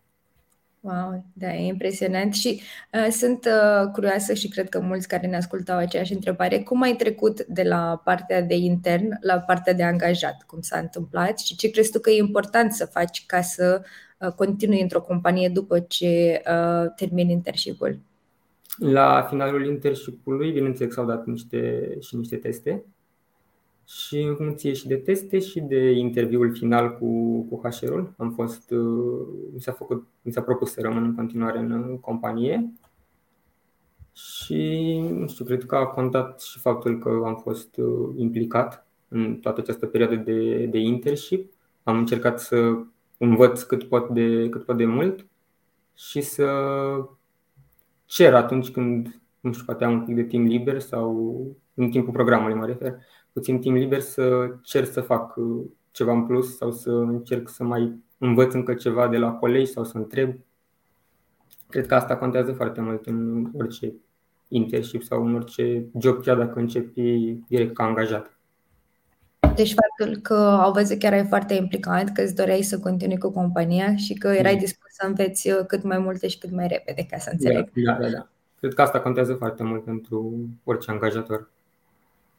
Wow, 0.84 1.24
da, 1.32 1.54
e 1.54 1.66
impresionant 1.66 2.34
și 2.34 2.60
uh, 2.92 3.10
sunt 3.10 3.44
uh, 3.44 3.90
curioasă 3.92 4.34
și 4.34 4.48
cred 4.48 4.68
că 4.68 4.80
mulți 4.80 5.08
care 5.08 5.26
ne 5.26 5.36
ascultau 5.36 5.76
aceeași 5.76 6.12
întrebare. 6.12 6.62
Cum 6.62 6.82
ai 6.82 6.96
trecut 6.96 7.44
de 7.44 7.62
la 7.62 8.00
partea 8.04 8.42
de 8.42 8.54
intern 8.54 9.18
la 9.20 9.38
partea 9.38 9.72
de 9.72 9.82
angajat? 9.82 10.42
Cum 10.46 10.60
s-a 10.60 10.78
întâmplat 10.78 11.38
și 11.38 11.56
ce 11.56 11.70
crezi 11.70 11.90
tu 11.90 11.98
că 11.98 12.10
e 12.10 12.18
important 12.18 12.72
să 12.72 12.86
faci 12.86 13.26
ca 13.26 13.40
să 13.40 13.82
continui 14.36 14.80
într-o 14.80 15.00
companie 15.00 15.48
după 15.48 15.80
ce 15.80 16.42
termini 16.96 17.32
internship-ul? 17.32 17.98
La 18.78 19.26
finalul 19.28 19.66
internship-ului, 19.66 20.52
bineînțeles, 20.52 20.94
s-au 20.94 21.06
dat 21.06 21.26
niște, 21.26 21.90
și 22.00 22.16
niște 22.16 22.36
teste 22.36 22.84
și 23.86 24.20
în 24.20 24.34
funcție 24.34 24.72
și 24.72 24.86
de 24.86 24.96
teste 24.96 25.38
și 25.38 25.60
de 25.60 25.90
interviul 25.90 26.54
final 26.54 26.96
cu, 26.98 27.40
cu 27.42 27.68
HR-ul, 27.68 28.14
am 28.16 28.32
fost, 28.32 28.70
mi 29.52 29.60
s-a, 29.60 29.72
făcut, 29.72 30.06
mi 30.22 30.32
s-a 30.32 30.42
propus 30.42 30.72
să 30.72 30.80
rămân 30.80 31.04
în 31.04 31.14
continuare 31.14 31.58
în 31.58 31.98
companie 32.00 32.72
și 34.12 34.98
nu 35.12 35.28
știu, 35.28 35.44
cred 35.44 35.64
că 35.64 35.76
a 35.76 35.86
contat 35.86 36.40
și 36.40 36.58
faptul 36.58 36.98
că 36.98 37.22
am 37.24 37.36
fost 37.36 37.80
implicat 38.16 38.86
în 39.08 39.36
toată 39.36 39.60
această 39.60 39.86
perioadă 39.86 40.14
de, 40.14 40.66
de 40.66 40.78
internship. 40.78 41.52
Am 41.82 41.98
încercat 41.98 42.40
să 42.40 42.78
învăț 43.18 43.62
cât 43.62 43.84
pot 43.84 44.08
de, 44.08 44.48
cât 44.48 44.64
pot 44.64 44.76
de 44.76 44.84
mult 44.84 45.26
și 45.94 46.20
să 46.20 46.46
cer 48.04 48.34
atunci 48.34 48.70
când, 48.70 49.20
nu 49.40 49.52
știu, 49.52 49.64
poate 49.64 49.84
am 49.84 49.92
un 49.92 50.04
pic 50.04 50.14
de 50.14 50.22
timp 50.24 50.46
liber 50.46 50.80
sau 50.80 51.40
în 51.74 51.90
timpul 51.90 52.12
programului 52.12 52.54
mă 52.54 52.66
refer, 52.66 52.98
puțin 53.32 53.60
timp 53.60 53.76
liber 53.76 54.00
să 54.00 54.54
cer 54.62 54.84
să 54.84 55.00
fac 55.00 55.36
uh, 55.36 55.64
ceva 55.90 56.12
în 56.12 56.26
plus 56.26 56.56
sau 56.56 56.70
să 56.70 56.90
încerc 56.90 57.48
să 57.48 57.64
mai 57.64 58.02
învăț 58.18 58.52
încă 58.52 58.74
ceva 58.74 59.08
de 59.08 59.16
la 59.16 59.32
colegi 59.32 59.70
sau 59.70 59.84
să 59.84 59.96
întreb. 59.96 60.34
Cred 61.68 61.86
că 61.86 61.94
asta 61.94 62.16
contează 62.16 62.52
foarte 62.52 62.80
mult 62.80 63.06
în 63.06 63.50
orice 63.58 63.92
internship 64.48 65.02
sau 65.02 65.26
în 65.26 65.34
orice 65.34 65.84
job, 65.98 66.22
chiar 66.22 66.36
dacă 66.36 66.58
începi 66.58 67.36
direct 67.48 67.74
ca 67.74 67.84
angajat. 67.84 68.36
Deci 69.54 69.74
faptul 69.74 70.20
că 70.20 70.34
au 70.34 70.72
văzut 70.72 70.98
că 70.98 71.06
erai 71.06 71.26
foarte 71.26 71.54
implicat, 71.54 72.12
că 72.12 72.22
îți 72.22 72.34
doreai 72.34 72.62
să 72.62 72.78
continui 72.78 73.18
cu 73.18 73.30
compania 73.30 73.96
și 73.96 74.14
că 74.14 74.28
erai 74.28 74.52
mm. 74.52 74.58
dispus 74.58 74.90
să 74.90 75.06
înveți 75.06 75.50
uh, 75.50 75.66
cât 75.66 75.82
mai 75.82 75.98
multe 75.98 76.28
și 76.28 76.38
cât 76.38 76.50
mai 76.50 76.66
repede, 76.66 77.06
ca 77.10 77.18
să 77.18 77.30
înțeleg. 77.32 77.70
Da, 77.74 77.92
da, 77.92 78.08
da. 78.08 78.28
Cred 78.58 78.74
că 78.74 78.82
asta 78.82 79.00
contează 79.00 79.34
foarte 79.34 79.62
mult 79.62 79.84
pentru 79.84 80.34
orice 80.64 80.90
angajator. 80.90 81.50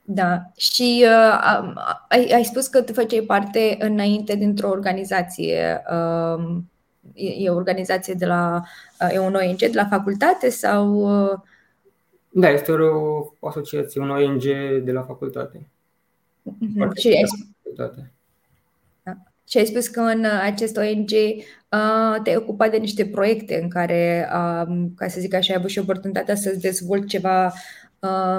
Da, 0.06 0.42
și 0.56 1.06
uh, 1.06 1.74
ai, 2.10 2.32
ai 2.34 2.44
spus 2.44 2.68
că 2.68 2.82
tu 2.82 2.94
făceai 2.94 3.22
parte 3.22 3.78
înainte 3.80 4.36
dintr-o 4.36 4.70
organizație. 4.70 5.84
Uh, 5.92 6.58
e, 7.14 7.28
e 7.28 7.50
o 7.50 7.56
organizație 7.56 8.14
de 8.14 8.26
la. 8.26 8.64
Uh, 9.02 9.14
e 9.14 9.20
un 9.20 9.34
ONG 9.34 9.58
de 9.58 9.72
la 9.74 9.86
facultate 9.86 10.50
sau. 10.50 10.94
Uh... 11.32 11.40
Da, 12.30 12.50
este 12.50 12.72
o 13.42 13.48
asociație, 13.48 14.02
un 14.02 14.10
ONG 14.10 14.44
de 14.84 14.92
la 14.92 15.02
facultate. 15.02 15.68
Mm-hmm. 16.50 16.92
Și, 16.96 17.08
ai 17.08 17.24
spus, 17.26 17.76
da. 17.76 17.94
și 19.48 19.58
ai 19.58 19.66
spus 19.66 19.88
că 19.88 20.00
în 20.00 20.26
acest 20.42 20.78
ONG 20.78 21.10
uh, 21.12 22.22
te-ai 22.24 22.36
ocupat 22.36 22.72
de 22.72 22.78
niște 22.78 23.06
proiecte 23.06 23.60
în 23.62 23.70
care, 23.70 24.30
uh, 24.30 24.86
ca 24.96 25.08
să 25.08 25.20
zic 25.20 25.34
așa, 25.34 25.54
ai 25.54 25.60
avut 25.60 25.70
și 25.70 25.80
oportunitatea 25.80 26.36
să-ți 26.36 26.60
dezvolți 26.60 27.08
ceva 27.08 27.46
uh, 27.46 27.54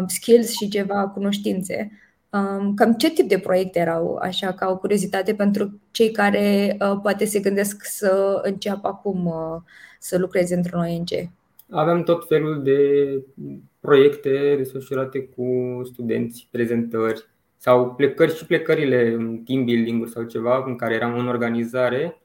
skills 0.07 0.51
și 0.51 0.69
ceva 0.69 1.09
cunoștințe. 1.09 1.91
Um, 2.31 2.75
cam 2.75 2.93
ce 2.93 3.11
tip 3.11 3.29
de 3.29 3.39
proiecte 3.39 3.79
erau, 3.79 4.19
așa, 4.23 4.53
ca 4.53 4.69
o 4.71 4.77
curiozitate 4.77 5.35
pentru 5.35 5.81
cei 5.91 6.11
care 6.11 6.77
uh, 6.81 6.99
poate 7.03 7.25
se 7.25 7.41
gândesc 7.41 7.85
să 7.85 8.41
înceapă 8.43 8.89
acum 8.89 9.27
uh, 9.27 9.61
să 9.99 10.19
lucreze 10.19 10.55
într-un 10.55 10.81
ONG? 10.81 11.09
Avem 11.71 12.03
tot 12.03 12.27
felul 12.27 12.63
de 12.63 12.79
proiecte 13.81 14.55
desfășurate 14.57 15.23
cu 15.23 15.81
studenți, 15.85 16.49
prezentări 16.51 17.29
sau 17.57 17.95
plecări 17.95 18.37
și 18.37 18.47
plecările 18.47 19.13
în 19.13 19.39
team 19.39 19.65
building 19.65 20.09
sau 20.09 20.23
ceva 20.23 20.65
în 20.67 20.77
care 20.77 20.95
eram 20.95 21.19
în 21.19 21.29
organizare 21.29 22.23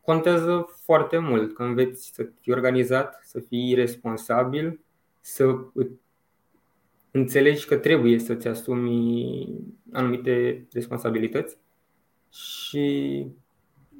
contează 0.00 0.68
foarte 0.84 1.18
mult 1.18 1.54
că 1.54 1.62
înveți 1.62 2.10
să 2.14 2.26
fii 2.40 2.52
organizat, 2.52 3.20
să 3.22 3.40
fii 3.48 3.74
responsabil, 3.74 4.80
să 5.20 5.44
înțelegi 7.16 7.66
că 7.66 7.76
trebuie 7.76 8.18
să-ți 8.18 8.48
asumi 8.48 9.48
anumite 9.92 10.66
responsabilități 10.72 11.56
și 12.32 13.26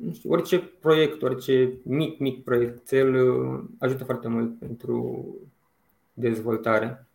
nu 0.02 0.12
știu, 0.12 0.30
orice 0.30 0.58
proiect, 0.58 1.23
orice 1.23 1.73
mic, 1.82 2.18
mic 2.18 2.44
proiectel 2.44 3.14
uh, 3.14 3.64
ajută 3.78 4.04
foarte 4.04 4.28
mult 4.28 4.58
pentru 4.58 5.26
dezvoltare. 6.12 7.06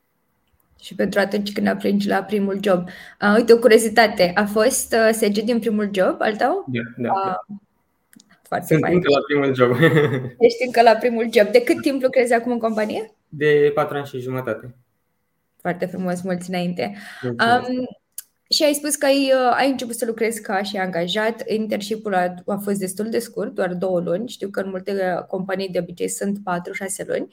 Și 0.81 0.95
pentru 0.95 1.19
atunci 1.19 1.53
când 1.53 1.67
apringi 1.67 2.07
la 2.07 2.23
primul 2.23 2.59
job. 2.61 2.87
Uh, 3.21 3.33
uite, 3.35 3.53
o 3.53 3.57
curiozitate. 3.57 4.31
A 4.35 4.45
fost 4.45 4.93
uh, 4.93 5.13
SG 5.13 5.43
din 5.43 5.59
primul 5.59 5.89
job 5.93 6.15
al 6.19 6.35
tău? 6.35 6.65
Da, 6.67 6.81
da. 6.97 7.11
Uh, 7.11 7.57
foarte 8.41 8.65
Sunt 8.67 8.79
fain. 8.81 8.93
încă 8.95 9.09
la 9.09 9.21
primul 9.27 9.55
job. 9.55 9.71
Ești 10.39 10.65
încă 10.65 10.81
la 10.81 10.95
primul 10.95 11.29
job. 11.33 11.47
De 11.51 11.61
cât 11.61 11.81
timp 11.81 12.01
lucrezi 12.01 12.33
acum 12.33 12.51
în 12.51 12.59
companie? 12.59 13.11
De 13.29 13.71
patru 13.73 13.97
ani 13.97 14.05
și 14.05 14.19
jumătate. 14.19 14.75
Foarte 15.61 15.85
frumos, 15.85 16.21
mulți 16.21 16.49
înainte. 16.49 16.95
Um, 17.23 17.87
și 18.51 18.63
ai 18.63 18.73
spus 18.73 18.95
că 18.95 19.05
ai, 19.05 19.31
uh, 19.33 19.55
ai 19.57 19.69
început 19.69 19.95
să 19.95 20.05
lucrezi 20.05 20.41
ca 20.41 20.61
și 20.61 20.77
angajat. 20.77 21.43
Internship-ul 21.47 22.15
a, 22.15 22.33
a 22.45 22.55
fost 22.55 22.79
destul 22.79 23.09
de 23.09 23.19
scurt, 23.19 23.53
doar 23.53 23.73
două 23.73 23.99
luni. 23.99 24.27
Știu 24.27 24.49
că 24.49 24.59
în 24.59 24.69
multe 24.69 24.91
uh, 24.91 25.25
companii 25.25 25.69
de 25.69 25.79
obicei 25.79 26.07
sunt 26.07 26.37
patru-șase 26.43 27.05
luni. 27.07 27.27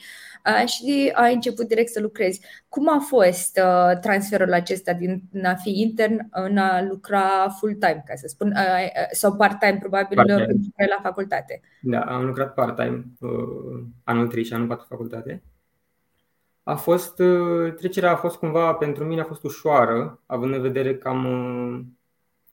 Uh, 0.46 0.68
și 0.68 1.12
ai 1.14 1.34
început 1.34 1.68
direct 1.68 1.90
să 1.90 2.00
lucrezi. 2.00 2.40
Cum 2.68 2.88
a 2.88 2.98
fost 2.98 3.60
uh, 3.64 3.98
transferul 4.00 4.52
acesta 4.52 4.92
din 4.92 5.22
a 5.44 5.54
fi 5.54 5.80
intern 5.80 6.28
în 6.30 6.56
a 6.56 6.82
lucra 6.82 7.48
full-time, 7.58 8.02
ca 8.06 8.14
să 8.14 8.26
spun, 8.26 8.48
uh, 8.48 8.84
uh 8.84 9.08
sau 9.10 9.36
part-time, 9.36 9.78
probabil, 9.80 10.16
part-time. 10.16 10.54
la 10.76 11.00
facultate? 11.02 11.60
Da, 11.80 12.00
am 12.00 12.24
lucrat 12.24 12.54
part-time 12.54 13.04
uh, 13.20 13.84
anul 14.04 14.26
3 14.26 14.44
și 14.44 14.52
anul 14.52 14.66
4 14.66 14.86
facultate 14.88 15.42
a 16.68 16.74
fost, 16.74 17.18
uh, 17.18 17.74
trecerea 17.74 18.12
a 18.12 18.16
fost 18.16 18.36
cumva, 18.36 18.74
pentru 18.74 19.04
mine 19.04 19.20
a 19.20 19.24
fost 19.24 19.44
ușoară, 19.44 20.22
având 20.26 20.54
în 20.54 20.60
vedere 20.60 20.96
că 20.96 21.08
am 21.08 21.24
uh, 21.24 21.80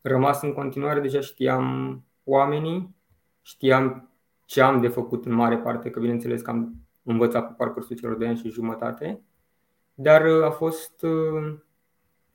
rămas 0.02 0.42
în 0.42 0.54
continuare, 0.54 1.00
deja 1.00 1.20
știam 1.20 2.04
oamenii, 2.24 2.96
știam 3.42 4.10
ce 4.46 4.62
am 4.62 4.82
de 4.82 4.88
făcut 4.88 5.26
în 5.26 5.34
mare 5.34 5.58
parte, 5.58 5.90
că 5.90 6.00
bineînțeles 6.00 6.42
că 6.42 6.50
am 6.50 6.76
învățat 7.04 7.48
pe 7.48 7.54
parcursul 7.58 7.96
celor 7.96 8.18
de 8.18 8.28
ani 8.28 8.38
și 8.38 8.50
jumătate, 8.50 9.22
dar 9.94 10.26
uh, 10.26 10.44
a 10.44 10.50
fost 10.50 11.06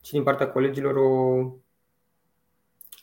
și 0.04 0.12
din 0.12 0.22
partea 0.22 0.50
colegilor 0.50 0.96
o 0.96 1.44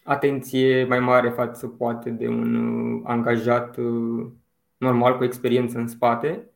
atenție 0.04 0.86
mai 0.86 1.00
mare 1.00 1.30
față 1.30 1.68
poate 1.68 2.10
de 2.10 2.28
un 2.28 3.02
angajat 3.06 3.78
normal 4.78 5.18
cu 5.18 5.24
experiență 5.24 5.78
în 5.78 5.88
spate 5.88 6.52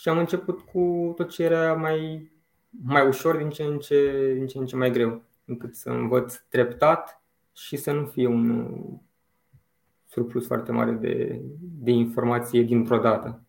și 0.00 0.08
am 0.08 0.18
început 0.18 0.60
cu 0.60 1.12
tot 1.16 1.30
ce 1.30 1.42
era 1.42 1.74
mai, 1.74 2.30
mai 2.70 3.06
ușor 3.06 3.36
din 3.36 3.50
ce, 3.50 3.62
în 3.62 3.78
ce, 3.78 4.32
din 4.34 4.46
ce 4.46 4.58
în 4.58 4.66
ce 4.66 4.76
mai 4.76 4.90
greu, 4.90 5.22
încât 5.44 5.74
să 5.74 5.90
învăț 5.90 6.34
treptat 6.48 7.22
și 7.52 7.76
să 7.76 7.92
nu 7.92 8.06
fie 8.06 8.26
un 8.26 8.70
surplus 10.04 10.46
foarte 10.46 10.72
mare 10.72 10.90
de, 10.90 11.40
de 11.60 11.90
informație 11.90 12.62
dintr-o 12.62 12.98
dată. 12.98 13.45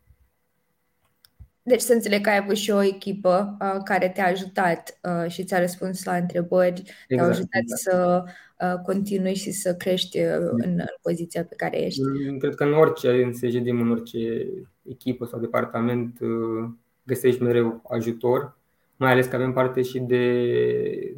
Deci 1.67 1.79
să 1.79 1.93
înțeleg 1.93 2.21
că 2.21 2.29
ai 2.29 2.38
avut 2.38 2.55
și 2.55 2.71
o 2.71 2.83
echipă 2.83 3.57
uh, 3.62 3.81
care 3.83 4.09
te-a 4.09 4.27
ajutat 4.27 5.00
uh, 5.03 5.31
și 5.31 5.43
ți-a 5.43 5.59
răspuns 5.59 6.03
la 6.03 6.15
întrebări, 6.15 6.79
exact, 6.79 7.07
te-a 7.07 7.24
ajutat 7.24 7.62
exact. 7.62 7.81
să 7.81 8.24
uh, 8.59 8.81
continui 8.86 9.36
și 9.36 9.51
să 9.51 9.75
crești 9.75 10.19
uh, 10.19 10.50
în, 10.51 10.71
în 10.71 10.86
poziția 11.01 11.43
pe 11.43 11.55
care 11.55 11.86
ești. 11.86 12.01
Mm, 12.01 12.38
cred 12.38 12.55
că 12.55 12.63
în 12.63 12.74
orice, 12.74 13.24
în 13.24 13.33
SGDM, 13.33 13.79
în 13.79 13.91
orice 13.91 14.47
echipă 14.89 15.25
sau 15.25 15.39
departament 15.39 16.19
uh, 16.19 16.69
găsești 17.03 17.43
mereu 17.43 17.81
ajutor, 17.89 18.57
mai 18.95 19.12
ales 19.12 19.25
că 19.25 19.36
avem 19.36 19.53
parte 19.53 19.81
și 19.81 20.00
de, 20.00 20.41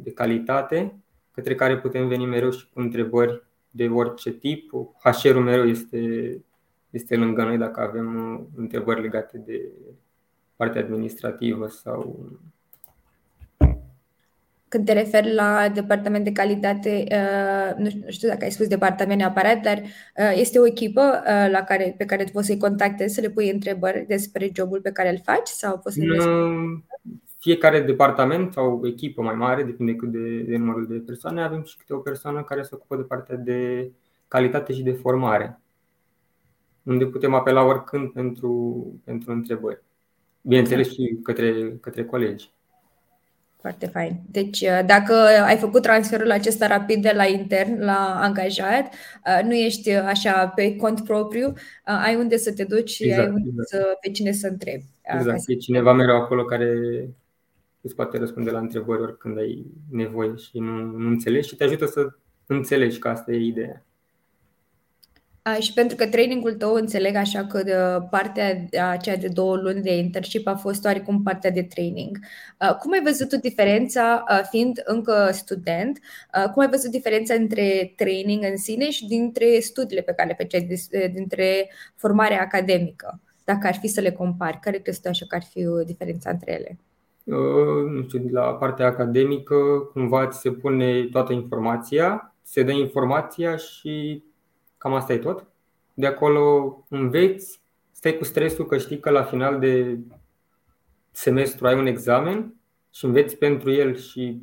de 0.02 0.10
calitate, 0.10 0.94
către 1.30 1.54
care 1.54 1.78
putem 1.78 2.08
veni 2.08 2.26
mereu 2.26 2.50
și 2.50 2.68
cu 2.72 2.80
întrebări 2.80 3.42
de 3.70 3.88
orice 3.88 4.30
tip. 4.30 4.70
HR-ul 5.02 5.42
mereu 5.42 5.68
este, 5.68 5.98
este 6.90 7.16
lângă 7.16 7.42
noi 7.42 7.58
dacă 7.58 7.80
avem 7.80 8.34
uh, 8.34 8.40
întrebări 8.56 9.00
legate 9.00 9.42
de 9.46 9.70
partea 10.60 10.80
administrativă 10.80 11.66
sau 11.66 12.28
când 14.70 14.84
te 14.84 14.92
referi 14.92 15.34
la 15.34 15.68
departament 15.74 16.24
de 16.24 16.32
calitate, 16.32 17.04
uh, 17.10 17.76
nu 17.76 17.88
știu 18.08 18.28
dacă 18.28 18.44
ai 18.44 18.50
spus 18.50 18.66
departament 18.66 19.18
neapărat, 19.18 19.60
dar 19.60 19.78
uh, 19.78 20.32
este 20.34 20.58
o 20.58 20.66
echipă 20.66 21.00
uh, 21.00 21.50
la 21.50 21.62
care, 21.62 21.94
pe 21.98 22.04
care 22.04 22.24
tu 22.24 22.30
poți 22.32 22.46
să-i 22.46 22.58
contactezi, 22.58 23.14
să 23.14 23.20
le 23.20 23.30
pui 23.30 23.50
întrebări 23.50 24.04
despre 24.08 24.50
jobul 24.54 24.80
pe 24.80 24.92
care 24.92 25.10
îl 25.10 25.20
faci 25.24 25.48
sau 25.48 25.78
poți 25.78 25.94
să 25.94 26.00
Fiecare 27.38 27.80
departament 27.80 28.52
sau 28.52 28.80
echipă 28.84 29.22
mai 29.22 29.34
mare, 29.34 29.62
depinde 29.62 29.94
cât 29.94 30.08
de, 30.08 30.38
de 30.38 30.56
numărul 30.56 30.86
de 30.86 31.02
persoane, 31.06 31.42
avem 31.42 31.62
și 31.62 31.76
câte 31.76 31.94
o 31.94 31.98
persoană 31.98 32.42
care 32.42 32.62
se 32.62 32.70
ocupă 32.72 32.96
de 32.96 33.02
partea 33.02 33.36
de 33.36 33.90
calitate 34.28 34.72
și 34.72 34.82
de 34.82 34.92
formare, 34.92 35.60
unde 36.82 37.06
putem 37.06 37.34
apela 37.34 37.64
oricând 37.64 38.10
pentru, 38.10 38.84
pentru 39.04 39.32
întrebări. 39.32 39.82
Bineînțeles 40.42 40.92
și 40.92 41.18
către, 41.22 41.76
către 41.80 42.04
colegi. 42.04 42.50
Foarte 43.60 43.86
fain. 43.86 44.20
Deci, 44.30 44.60
uh, 44.60 44.80
dacă 44.86 45.14
ai 45.46 45.56
făcut 45.56 45.82
transferul 45.82 46.30
acesta 46.30 46.66
rapid 46.66 47.02
de 47.02 47.12
la 47.14 47.26
intern 47.26 47.84
la 47.84 48.20
angajat, 48.20 48.84
uh, 48.84 49.44
nu 49.44 49.54
ești 49.54 49.90
uh, 49.90 50.02
așa 50.06 50.46
pe 50.48 50.76
cont 50.76 51.04
propriu, 51.04 51.52
ai 51.84 52.16
unde 52.16 52.36
să 52.36 52.52
te 52.52 52.64
duci 52.64 52.90
și 52.90 53.04
exact, 53.04 53.28
ai 53.28 53.34
unde 53.34 53.48
exact. 53.48 53.68
să, 53.68 53.96
pe 54.00 54.10
cine 54.10 54.32
să 54.32 54.46
întrebi. 54.46 54.84
Exact, 55.02 55.42
e 55.46 55.54
cineva 55.54 55.92
mereu 55.92 56.16
acolo 56.16 56.44
care 56.44 56.74
îți 57.80 57.94
poate 57.94 58.18
răspunde 58.18 58.50
la 58.50 58.58
întrebări 58.58 59.02
oricând 59.02 59.38
ai 59.38 59.66
nevoie 59.90 60.34
și 60.36 60.58
nu, 60.58 60.84
nu 60.84 61.08
înțelegi 61.08 61.48
și 61.48 61.56
te 61.56 61.64
ajută 61.64 61.86
să 61.86 62.08
înțelegi 62.46 62.98
că 62.98 63.08
asta 63.08 63.32
e 63.32 63.36
ideea. 63.36 63.84
Și 65.60 65.72
pentru 65.72 65.96
că 65.96 66.06
trainingul 66.06 66.54
tău 66.54 66.74
înțeleg 66.74 67.14
așa 67.14 67.44
că 67.44 67.62
de 67.62 67.74
partea 68.10 68.68
aceea 68.90 69.16
de 69.16 69.28
două 69.28 69.56
luni 69.56 69.82
de 69.82 69.96
internship 69.96 70.46
a 70.46 70.54
fost 70.54 70.84
oarecum 70.84 71.22
partea 71.22 71.50
de 71.50 71.62
training. 71.62 72.18
Cum 72.80 72.92
ai 72.92 73.02
văzut 73.04 73.28
tu 73.28 73.36
diferența, 73.36 74.24
fiind 74.50 74.80
încă 74.84 75.28
student, 75.32 75.98
cum 76.52 76.62
ai 76.62 76.68
văzut 76.68 76.90
diferența 76.90 77.34
între 77.34 77.92
training 77.96 78.44
în 78.44 78.56
sine 78.56 78.90
și 78.90 79.06
dintre 79.06 79.58
studiile 79.60 80.02
pe 80.02 80.12
care 80.12 80.28
le 80.28 80.36
făceai, 80.38 80.78
dintre 81.12 81.70
formarea 81.96 82.40
academică? 82.40 83.20
Dacă 83.44 83.66
ar 83.66 83.74
fi 83.74 83.88
să 83.88 84.00
le 84.00 84.12
compari, 84.12 84.58
care 84.60 84.78
crezi 84.78 85.00
tu 85.00 85.08
așa 85.08 85.24
că 85.28 85.34
ar 85.34 85.42
fi 85.42 85.66
diferența 85.86 86.30
între 86.30 86.52
ele? 86.52 86.78
Nu 87.90 88.02
știu, 88.02 88.28
la 88.30 88.54
partea 88.54 88.86
academică 88.86 89.54
cumva 89.92 90.26
ți 90.26 90.40
se 90.40 90.50
pune 90.50 91.08
toată 91.12 91.32
informația, 91.32 92.34
se 92.42 92.62
dă 92.62 92.72
informația 92.72 93.56
și 93.56 94.22
Cam 94.80 94.94
asta 94.94 95.12
e 95.12 95.18
tot. 95.18 95.46
De 95.94 96.06
acolo 96.06 96.76
înveți, 96.88 97.60
stai 97.90 98.16
cu 98.16 98.24
stresul 98.24 98.66
că 98.66 98.78
știi 98.78 98.98
că 98.98 99.10
la 99.10 99.22
final 99.22 99.58
de 99.58 99.98
semestru 101.10 101.66
ai 101.66 101.78
un 101.78 101.86
examen 101.86 102.54
și 102.90 103.04
înveți 103.04 103.36
pentru 103.36 103.70
el 103.70 103.96
și 103.96 104.42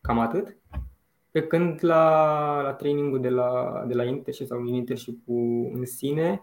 cam 0.00 0.18
atât. 0.18 0.56
Pe 1.30 1.42
când 1.42 1.78
la, 1.84 2.60
la 2.62 2.72
trainingul 2.72 3.20
de 3.20 3.28
la, 3.28 3.84
de 3.86 3.94
la 3.94 4.04
internship 4.04 4.46
sau 4.46 4.64
internship-ul 4.64 5.70
în 5.74 5.84
sine, 5.84 6.42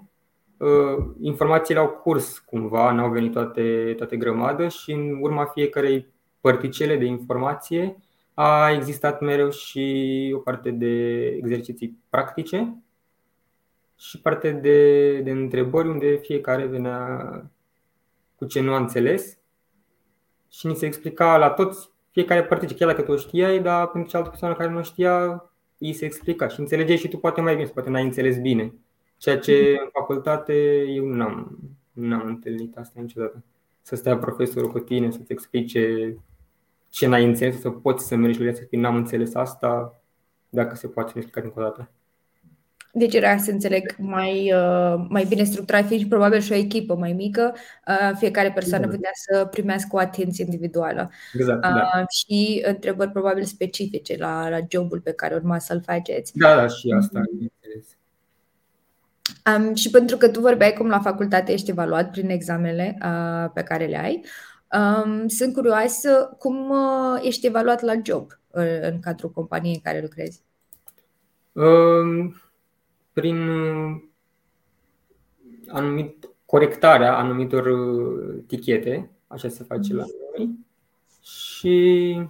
uh, 0.57 1.05
informațiile 1.19 1.79
au 1.79 1.89
curs 1.89 2.39
cumva, 2.39 2.91
n-au 2.91 3.11
venit 3.11 3.31
toate, 3.31 3.93
toate 3.97 4.17
grămadă 4.17 4.67
și 4.67 4.91
în 4.91 5.17
urma 5.21 5.45
fiecarei 5.45 6.07
părticele 6.41 6.97
de 6.97 7.05
informație 7.05 7.97
a 8.33 8.71
existat 8.71 9.21
mereu 9.21 9.49
și 9.49 10.33
o 10.35 10.39
parte 10.39 10.71
de 10.71 11.25
exerciții 11.25 11.99
practice 12.09 12.84
și 13.97 14.21
parte 14.21 14.51
de, 14.51 15.19
de 15.19 15.31
întrebări 15.31 15.87
unde 15.87 16.15
fiecare 16.15 16.65
venea 16.65 17.51
cu 18.35 18.45
ce 18.45 18.61
nu 18.61 18.73
a 18.73 18.77
înțeles 18.77 19.37
și 20.49 20.67
ni 20.67 20.75
se 20.75 20.85
explica 20.85 21.37
la 21.37 21.49
toți, 21.49 21.89
fiecare 22.11 22.43
parte, 22.43 22.65
chiar 22.65 22.89
dacă 22.89 23.01
tu 23.01 23.11
o 23.11 23.15
știai, 23.15 23.61
dar 23.61 23.87
pentru 23.87 24.09
cealaltă 24.09 24.31
persoană 24.31 24.55
care 24.55 24.69
nu 24.69 24.83
știa, 24.83 25.43
îi 25.77 25.93
se 25.93 26.05
explica 26.05 26.47
și 26.47 26.59
înțelegeai 26.59 26.97
și 26.97 27.07
tu 27.07 27.17
poate 27.17 27.41
mai 27.41 27.55
bine, 27.55 27.67
poate 27.67 27.89
n-ai 27.89 28.03
înțeles 28.03 28.37
bine. 28.37 28.73
Ceea 29.17 29.39
ce 29.39 29.71
mhm. 29.73 29.83
în 29.83 29.89
facultate 29.91 30.85
eu 30.87 31.05
n-am, 31.05 31.59
n-am 31.91 32.27
întâlnit 32.27 32.77
asta 32.77 33.01
niciodată. 33.01 33.43
Să 33.81 33.95
stea 33.95 34.17
profesorul 34.17 34.71
cu 34.71 34.79
tine, 34.79 35.11
să-ți 35.11 35.31
explice 35.31 36.15
ce 36.89 37.07
n-ai 37.07 37.25
înțeles, 37.25 37.59
să 37.59 37.69
poți 37.69 38.07
să 38.07 38.15
mergi 38.15 38.43
la 38.43 38.53
să 38.53 38.61
spui 38.63 38.79
n-am 38.79 38.95
înțeles 38.95 39.35
asta, 39.35 40.01
dacă 40.49 40.75
se 40.75 40.87
poate 40.87 41.11
explica 41.15 41.41
încă 41.41 41.59
o 41.59 41.63
dată. 41.63 41.89
Deci 42.97 43.13
era, 43.13 43.37
să 43.37 43.51
înțeleg, 43.51 43.95
mai, 43.97 44.53
uh, 44.53 45.05
mai 45.09 45.25
bine 45.29 45.43
structurat, 45.43 45.85
fiind 45.85 46.09
probabil 46.09 46.39
și 46.39 46.51
o 46.51 46.55
echipă 46.55 46.95
mai 46.95 47.13
mică, 47.13 47.55
uh, 47.87 48.15
fiecare 48.17 48.51
persoană 48.51 48.83
exact. 48.83 49.01
putea 49.01 49.11
să 49.13 49.45
primească 49.45 49.89
o 49.91 49.97
atenție 49.99 50.43
individuală. 50.43 51.11
Exact, 51.33 51.65
uh, 51.65 51.71
da. 51.71 52.03
Și 52.09 52.63
întrebări 52.65 53.11
probabil 53.11 53.43
specifice 53.43 54.15
la, 54.17 54.49
la 54.49 54.57
jobul 54.69 54.99
pe 54.99 55.11
care 55.11 55.35
urma 55.35 55.59
să-l 55.59 55.81
faceți. 55.85 56.31
Da, 56.35 56.55
da, 56.55 56.67
și 56.67 56.93
asta, 56.97 57.21
bineînțeles. 57.31 57.85
Um, 59.57 59.75
și 59.75 59.89
pentru 59.89 60.17
că 60.17 60.29
tu 60.29 60.39
vorbeai 60.39 60.73
cum 60.73 60.87
la 60.87 60.99
facultate 60.99 61.51
ești 61.51 61.69
evaluat 61.69 62.11
prin 62.11 62.29
examenele 62.29 62.97
uh, 63.03 63.49
pe 63.53 63.61
care 63.61 63.85
le 63.85 63.97
ai, 63.97 64.23
um, 64.77 65.27
sunt 65.27 65.53
curioasă 65.53 66.35
cum 66.39 66.69
uh, 66.69 67.21
ești 67.21 67.45
evaluat 67.45 67.81
la 67.81 67.93
job 68.03 68.31
uh, 68.47 68.81
în 68.81 68.99
cadrul 68.99 69.31
companiei 69.31 69.73
în 69.73 69.81
care 69.83 70.01
lucrezi. 70.01 70.43
Um 71.51 72.35
prin 73.15 73.47
uh, 73.47 74.01
anumit, 75.67 76.29
corectarea 76.45 77.17
anumitor 77.17 77.65
uh, 77.65 78.43
tichete, 78.47 79.09
așa 79.27 79.47
se 79.47 79.63
face 79.63 79.93
la 79.93 80.03
noi, 80.37 80.49
și, 81.21 82.21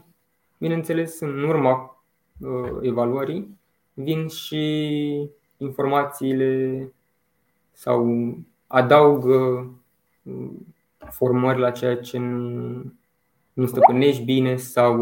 bineînțeles, 0.57 1.19
în 1.19 1.43
urma 1.43 2.03
uh, 2.39 2.77
evaluării 2.81 3.57
vin 3.93 4.27
și 4.27 5.29
informațiile 5.57 6.93
sau 7.71 8.33
adaugă 8.67 9.69
formări 11.09 11.59
la 11.59 11.71
ceea 11.71 11.97
ce 11.97 12.17
nu, 12.17 12.93
nu 13.53 13.65
stăpânești 13.65 14.23
bine 14.23 14.55
sau 14.55 14.97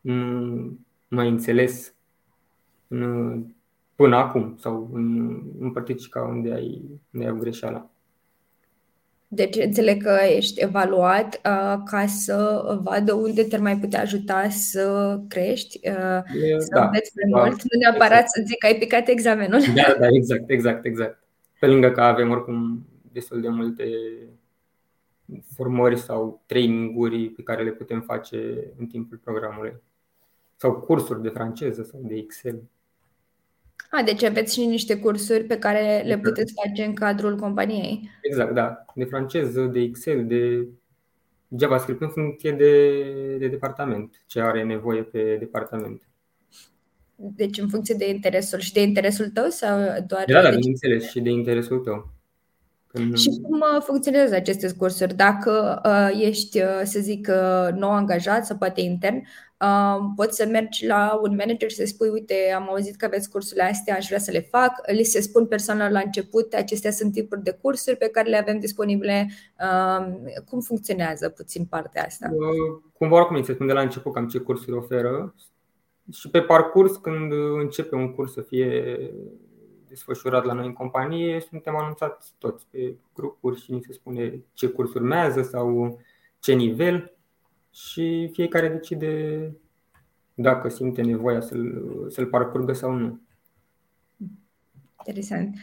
nu, 0.00 0.78
nu 1.08 1.18
ai 1.18 1.28
înțeles 1.28 1.94
în 2.88 3.44
până 3.98 4.16
acum 4.16 4.56
sau 4.60 4.90
în, 4.92 5.38
în 5.60 5.72
părticica 5.72 6.20
unde 6.20 6.52
ai, 6.52 6.82
unde 7.12 7.26
ai 7.26 7.32
o 7.32 7.36
greșeală. 7.36 7.90
Deci 9.28 9.56
înțeleg 9.56 10.02
că 10.02 10.18
ești 10.36 10.60
evaluat 10.60 11.34
uh, 11.34 11.82
ca 11.84 12.06
să 12.06 12.62
vadă 12.82 13.12
unde 13.12 13.44
te 13.44 13.56
mai 13.56 13.78
putea 13.78 14.00
ajuta 14.00 14.48
să 14.48 15.18
crești, 15.28 15.80
uh, 15.88 16.42
e, 16.42 16.58
să 16.58 16.68
da, 16.74 16.84
înveți 16.84 17.12
mai 17.14 17.30
da, 17.30 17.44
mult, 17.46 17.62
nu 17.62 17.78
neapărat 17.78 18.10
exact. 18.10 18.28
să 18.28 18.42
zic 18.46 18.58
că 18.58 18.66
ai 18.66 18.78
picat 18.78 19.08
examenul. 19.08 19.60
Da, 19.74 19.96
da, 19.98 20.06
exact, 20.10 20.50
exact, 20.50 20.84
exact. 20.84 21.22
Pe 21.60 21.66
lângă 21.66 21.90
că 21.90 22.00
avem 22.00 22.30
oricum 22.30 22.86
destul 23.12 23.40
de 23.40 23.48
multe 23.48 23.84
formări 25.54 25.98
sau 25.98 26.42
traininguri 26.46 27.28
pe 27.28 27.42
care 27.42 27.62
le 27.64 27.70
putem 27.70 28.00
face 28.00 28.38
în 28.78 28.86
timpul 28.86 29.20
programului. 29.24 29.82
Sau 30.56 30.74
cursuri 30.74 31.22
de 31.22 31.28
franceză 31.28 31.82
sau 31.82 32.00
de 32.02 32.14
Excel. 32.14 32.62
A, 33.90 34.02
deci 34.02 34.22
aveți 34.22 34.54
și 34.54 34.66
niște 34.66 34.98
cursuri 34.98 35.44
pe 35.44 35.58
care 35.58 35.80
le 35.80 35.98
exact. 36.00 36.22
puteți 36.22 36.52
face 36.64 36.84
în 36.84 36.94
cadrul 36.94 37.36
companiei. 37.36 38.10
Exact, 38.22 38.54
da. 38.54 38.84
De 38.94 39.04
franceză, 39.04 39.62
de 39.62 39.80
Excel, 39.80 40.26
de 40.26 40.68
JavaScript 41.58 42.00
în 42.00 42.08
funcție 42.08 42.52
de, 42.52 43.02
de 43.38 43.48
departament, 43.48 44.22
ce 44.26 44.40
are 44.40 44.64
nevoie 44.64 45.02
pe 45.02 45.36
departament. 45.38 46.02
Deci 47.16 47.58
în 47.58 47.68
funcție 47.68 47.94
de 47.98 48.08
interesul 48.08 48.58
și 48.58 48.72
de 48.72 48.82
interesul 48.82 49.28
tău 49.28 49.48
sau 49.48 49.78
doar... 50.06 50.24
Da, 50.26 50.42
da, 50.42 50.50
de 50.50 50.56
bineînțeles, 50.56 51.10
și 51.10 51.20
de 51.20 51.30
interesul 51.30 51.78
tău. 51.78 52.17
Când... 52.88 53.16
Și 53.16 53.40
cum 53.42 53.60
uh, 53.60 53.82
funcționează 53.82 54.34
aceste 54.34 54.72
cursuri? 54.72 55.14
Dacă 55.14 55.82
uh, 55.84 56.20
ești, 56.22 56.58
uh, 56.58 56.80
să 56.82 56.98
zic, 57.00 57.28
uh, 57.30 57.72
nou 57.74 57.90
angajat 57.90 58.46
sau 58.46 58.56
poate 58.56 58.80
intern, 58.80 59.22
Uh, 59.60 60.10
poți 60.16 60.36
să 60.36 60.46
mergi 60.46 60.86
la 60.86 61.20
un 61.22 61.34
manager 61.38 61.70
și 61.70 61.76
să 61.76 61.84
spui, 61.86 62.08
uite, 62.08 62.34
am 62.56 62.68
auzit 62.68 62.96
că 62.96 63.04
aveți 63.04 63.30
cursurile 63.30 63.64
astea, 63.64 63.94
aș 63.96 64.06
vrea 64.06 64.18
să 64.18 64.30
le 64.30 64.40
fac. 64.40 64.72
Li 64.92 65.02
se 65.02 65.20
spun 65.20 65.46
persoanelor 65.46 65.90
la 65.90 66.00
început, 66.04 66.54
acestea 66.54 66.90
sunt 66.90 67.12
tipuri 67.12 67.42
de 67.42 67.58
cursuri 67.62 67.96
pe 67.96 68.08
care 68.08 68.28
le 68.28 68.36
avem 68.36 68.58
disponibile. 68.58 69.28
Uh, 69.60 70.06
cum 70.48 70.60
funcționează 70.60 71.28
puțin 71.28 71.64
partea 71.64 72.04
asta? 72.04 72.28
Uh, 72.32 72.82
cumva 72.98 73.16
oricum 73.16 73.42
se 73.42 73.52
spun 73.52 73.66
de 73.66 73.72
la 73.72 73.80
început 73.80 74.12
cam 74.12 74.26
ce 74.28 74.38
cursuri 74.38 74.76
oferă 74.76 75.34
și 76.12 76.30
pe 76.30 76.40
parcurs, 76.40 76.96
când 76.96 77.32
începe 77.60 77.94
un 77.94 78.14
curs 78.14 78.32
să 78.32 78.40
fie 78.40 78.96
desfășurat 79.88 80.44
la 80.44 80.52
noi 80.52 80.66
în 80.66 80.72
companie, 80.72 81.40
suntem 81.40 81.76
anunțați 81.76 82.34
toți 82.38 82.66
pe 82.70 82.96
grupuri 83.14 83.60
și 83.60 83.72
ni 83.72 83.82
se 83.82 83.92
spune 83.92 84.44
ce 84.52 84.68
curs 84.68 84.94
urmează 84.94 85.42
sau 85.42 85.98
ce 86.38 86.52
nivel 86.52 87.12
și 87.70 88.28
fiecare 88.32 88.68
decide 88.68 89.52
dacă 90.34 90.68
simte 90.68 91.02
nevoia 91.02 91.40
să-l, 91.40 92.06
să-l 92.08 92.26
parcurgă 92.26 92.72
sau 92.72 92.92
nu. 92.92 93.20
Interesant. 95.06 95.54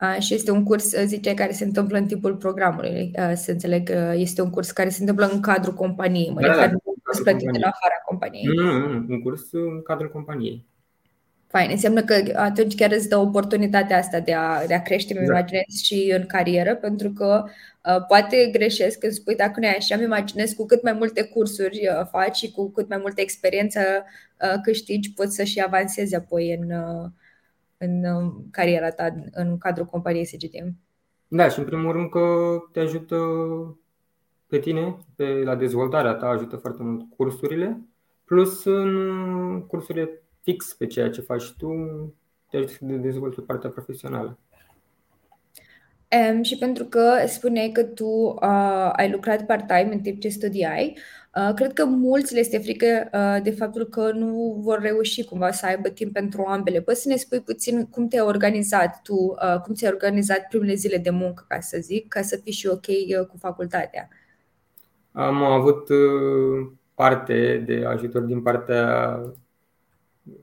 Uh, 0.00 0.22
și 0.22 0.34
este 0.34 0.50
un 0.50 0.64
curs, 0.64 0.96
zice, 1.04 1.34
care 1.34 1.52
se 1.52 1.64
întâmplă 1.64 1.98
în 1.98 2.06
timpul 2.06 2.36
programului. 2.36 3.10
Uh, 3.18 3.32
să 3.34 3.50
înțeleg, 3.50 3.88
uh, 3.88 4.12
este 4.14 4.42
un 4.42 4.50
curs 4.50 4.70
care 4.70 4.88
se 4.88 5.00
întâmplă 5.00 5.26
în 5.26 5.40
cadrul 5.40 5.74
companiei. 5.74 6.30
Mă 6.30 6.40
da, 6.40 6.46
refer, 6.46 6.68
da, 6.68 6.72
nu 6.72 6.80
un 6.84 7.22
plătit 7.22 7.48
în 7.48 7.62
afara 7.62 7.94
companiei. 8.06 8.44
Nu, 8.44 8.62
nu, 8.62 8.88
nu, 8.88 9.04
un 9.08 9.20
curs 9.20 9.52
în 9.52 9.82
cadrul 9.82 10.10
companiei. 10.10 10.66
Fain, 11.56 11.70
înseamnă 11.70 12.02
că 12.02 12.14
atunci 12.36 12.74
chiar 12.74 12.90
îți 12.92 13.08
dă 13.08 13.16
oportunitatea 13.16 13.98
asta 13.98 14.20
de 14.20 14.34
a, 14.34 14.66
de 14.66 14.74
a 14.74 14.82
crește, 14.82 15.12
exact. 15.12 15.28
imaginez, 15.28 15.82
și 15.82 16.14
în 16.16 16.26
carieră, 16.26 16.74
pentru 16.74 17.10
că 17.10 17.44
uh, 17.44 18.06
poate 18.08 18.48
greșesc 18.52 18.98
când 18.98 19.12
spui 19.12 19.34
dacă 19.34 19.60
nu 19.60 19.66
e 19.66 19.74
așa, 19.76 19.94
îmi 19.94 20.04
imaginez 20.04 20.52
cu 20.52 20.66
cât 20.66 20.82
mai 20.82 20.92
multe 20.92 21.24
cursuri 21.24 21.88
uh, 21.88 22.06
faci 22.10 22.36
și 22.36 22.50
cu 22.50 22.70
cât 22.70 22.88
mai 22.88 22.98
multă 22.98 23.20
experiență 23.20 23.80
uh, 23.80 24.60
câștigi, 24.62 25.12
poți 25.12 25.34
să 25.34 25.44
și 25.44 25.60
avansezi 25.60 26.14
apoi 26.14 26.58
în, 26.60 26.70
uh, 26.70 27.10
în 27.78 28.04
uh, 28.04 28.32
cariera 28.50 28.90
ta, 28.90 29.14
în 29.32 29.58
cadrul 29.58 29.86
companiei 29.86 30.26
SGTM. 30.26 30.76
Da, 31.28 31.48
și 31.48 31.58
în 31.58 31.64
primul 31.64 31.92
rând 31.92 32.10
că 32.10 32.56
te 32.72 32.80
ajută 32.80 33.16
pe 34.46 34.58
tine, 34.58 34.98
pe, 35.16 35.24
la 35.44 35.54
dezvoltarea 35.54 36.12
ta 36.12 36.26
ajută 36.26 36.56
foarte 36.56 36.82
mult 36.82 37.04
cursurile, 37.16 37.80
plus 38.24 38.64
în 38.64 39.64
cursurile 39.66 40.23
fix 40.44 40.72
pe 40.72 40.86
ceea 40.86 41.10
ce 41.10 41.20
faci 41.20 41.52
tu, 41.58 41.68
te 42.50 42.56
ajută 42.56 42.72
să 42.72 42.84
dezvolți 42.84 43.40
partea 43.40 43.70
profesională. 43.70 44.38
Um, 46.32 46.42
și 46.42 46.58
pentru 46.58 46.84
că 46.84 47.12
spuneai 47.26 47.70
că 47.72 47.82
tu 47.82 48.06
uh, 48.06 48.90
ai 48.92 49.10
lucrat 49.10 49.46
part-time 49.46 49.88
în 49.92 50.00
timp 50.00 50.20
ce 50.20 50.28
studiai, 50.28 50.98
uh, 51.34 51.54
cred 51.54 51.72
că 51.72 51.84
mulți 51.84 52.34
le 52.34 52.40
este 52.40 52.58
frică 52.58 53.08
uh, 53.12 53.42
de 53.42 53.50
faptul 53.50 53.84
că 53.84 54.10
nu 54.12 54.56
vor 54.60 54.80
reuși 54.80 55.24
cumva 55.24 55.50
să 55.50 55.66
aibă 55.66 55.88
timp 55.88 56.12
pentru 56.12 56.44
ambele. 56.46 56.80
Poți 56.80 57.02
să 57.02 57.08
ne 57.08 57.16
spui 57.16 57.40
puțin 57.40 57.86
cum 57.86 58.08
te-ai 58.08 58.26
organizat 58.26 59.00
tu, 59.02 59.14
uh, 59.14 59.60
cum 59.60 59.74
ți-ai 59.74 59.92
organizat 59.92 60.46
primele 60.48 60.74
zile 60.74 60.96
de 60.96 61.10
muncă, 61.10 61.44
ca 61.48 61.60
să 61.60 61.78
zic, 61.80 62.08
ca 62.08 62.22
să 62.22 62.36
fii 62.36 62.52
și 62.52 62.66
ok 62.66 62.86
uh, 62.86 63.26
cu 63.26 63.36
facultatea? 63.38 64.08
Am 65.12 65.42
avut 65.42 65.88
uh, 65.88 66.66
parte 66.94 67.62
de 67.66 67.84
ajutor 67.86 68.22
din 68.22 68.42
partea 68.42 69.20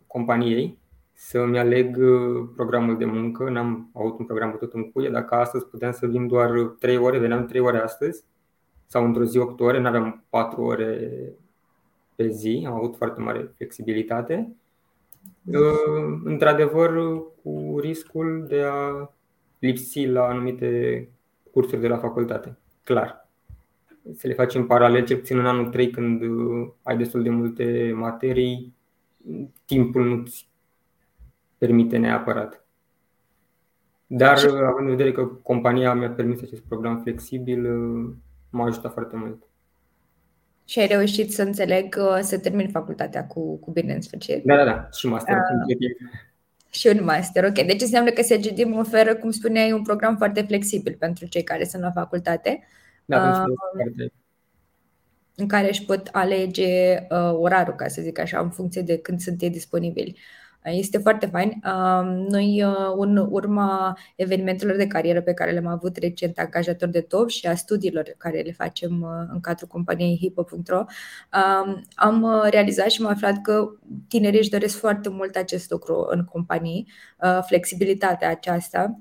companiei 0.08 0.80
să-mi 1.14 1.60
aleg 1.60 1.98
uh, 1.98 2.50
programul 2.56 2.98
de 2.98 3.06
muncă. 3.06 3.50
N-am 3.50 3.90
avut 3.94 4.20
un 4.20 4.26
program 4.26 4.58
tot 4.58 4.74
în 4.74 4.92
cuie. 4.92 5.10
Dacă 5.10 5.36
astăzi 5.36 5.66
puteam 5.66 5.92
să 5.92 6.08
vin 6.08 6.28
doar 6.28 6.50
3 6.80 6.98
ore, 6.98 7.18
veneam 7.18 7.46
3 7.46 7.62
ore 7.62 7.78
astăzi 7.78 8.24
sau 8.88 9.06
într-o 9.06 9.24
zi 9.24 9.38
8 9.38 9.60
ore, 9.60 9.80
nu 9.80 9.88
aveam 9.88 10.26
4 10.30 10.62
ore 10.62 11.12
pe 12.16 12.28
zi, 12.28 12.64
am 12.68 12.74
avut 12.74 12.96
foarte 12.96 13.22
mare 13.22 13.52
flexibilitate. 13.56 14.56
Uh, 15.46 16.22
într-adevăr, 16.24 16.92
cu 17.44 17.78
riscul 17.80 18.46
de 18.48 18.62
a 18.62 19.10
lipsi 19.60 20.06
la 20.06 20.24
anumite 20.24 21.10
cursuri 21.52 21.82
de 21.82 21.88
la 21.88 21.98
facultate. 21.98 22.58
Clar. 22.84 23.30
Să 24.16 24.28
le 24.28 24.34
facem 24.34 24.66
paralel, 24.66 25.06
cel 25.06 25.18
puțin 25.18 25.38
în 25.38 25.46
anul 25.46 25.70
3, 25.70 25.90
când 25.90 26.22
uh, 26.22 26.70
ai 26.84 26.98
destul 26.98 27.24
de 27.24 27.30
multe 27.30 27.94
materii, 27.96 28.76
timpul 29.66 30.06
nu-ți 30.06 30.48
permite 31.58 31.98
neapărat. 31.98 32.66
Dar 34.08 34.38
având 34.46 34.90
în 34.90 34.96
vedere 34.96 35.12
că 35.12 35.26
compania 35.26 35.94
mi-a 35.94 36.10
permis 36.10 36.42
acest 36.42 36.62
program 36.62 37.02
flexibil, 37.02 37.68
m-a 38.50 38.66
ajutat 38.66 38.94
foarte 38.94 39.16
mult. 39.16 39.44
Și 40.66 40.80
ai 40.80 40.88
reușit 40.88 41.34
să 41.34 41.42
înțeleg 41.42 41.96
să 42.22 42.40
termin 42.40 42.70
facultatea 42.70 43.28
cu, 43.28 43.58
cu 43.58 43.72
bine 43.72 43.94
în 43.94 44.02
sfârșit? 44.02 44.44
Da, 44.44 44.56
da, 44.56 44.64
da. 44.64 44.88
Și 44.92 45.08
master. 45.08 45.36
Uh, 45.36 46.12
și 46.70 46.88
un 46.88 47.04
master, 47.04 47.44
ok. 47.44 47.54
Deci 47.66 47.82
înseamnă 47.82 48.10
că 48.10 48.22
SGDIM 48.22 48.78
oferă, 48.78 49.16
cum 49.16 49.32
spuneai, 49.32 49.72
un 49.72 49.82
program 49.82 50.18
foarte 50.18 50.42
flexibil 50.42 50.96
pentru 51.00 51.26
cei 51.26 51.44
care 51.44 51.64
sunt 51.64 51.82
la 51.82 51.92
facultate. 51.92 52.64
Da, 53.06 53.46
uh, 53.98 54.12
în 55.36 55.48
care 55.48 55.68
își 55.68 55.86
pot 55.86 56.10
alege 56.12 57.00
uh, 57.10 57.34
orarul, 57.34 57.74
ca 57.76 57.88
să 57.88 58.02
zic 58.02 58.20
așa, 58.20 58.40
în 58.40 58.50
funcție 58.50 58.82
de 58.82 58.98
când 58.98 59.20
sunt 59.20 59.42
ei 59.42 59.50
disponibili. 59.50 60.20
Este 60.64 60.98
foarte 60.98 61.26
fain. 61.26 61.62
Noi, 62.30 62.64
uh, 62.64 62.94
în 62.98 63.18
urma 63.30 63.98
evenimentelor 64.16 64.76
de 64.76 64.88
carieră 64.88 65.22
pe 65.22 65.34
care 65.34 65.52
le-am 65.52 65.68
avut 65.68 65.98
recent, 65.98 66.40
angajator 66.40 66.90
de 66.90 67.02
top 67.02 67.30
și 67.30 67.48
a 67.48 67.56
studiilor 67.56 68.16
care 68.18 68.40
le 68.40 68.52
facem 68.52 69.02
uh, 69.02 69.30
în 69.34 69.40
cadrul 69.40 69.68
companiei 69.68 70.18
hipo.ro, 70.18 70.84
am 71.96 72.22
uh, 72.22 72.48
realizat 72.50 72.90
și 72.90 73.02
am 73.02 73.10
aflat 73.10 73.42
că 73.42 73.70
tinerii 74.08 74.40
își 74.40 74.50
doresc 74.50 74.78
foarte 74.78 75.10
mult 75.10 75.36
acest 75.36 75.70
lucru 75.70 76.08
în 76.10 76.24
companii, 76.24 76.88
flexibilitatea 77.48 78.30
aceasta 78.30 79.00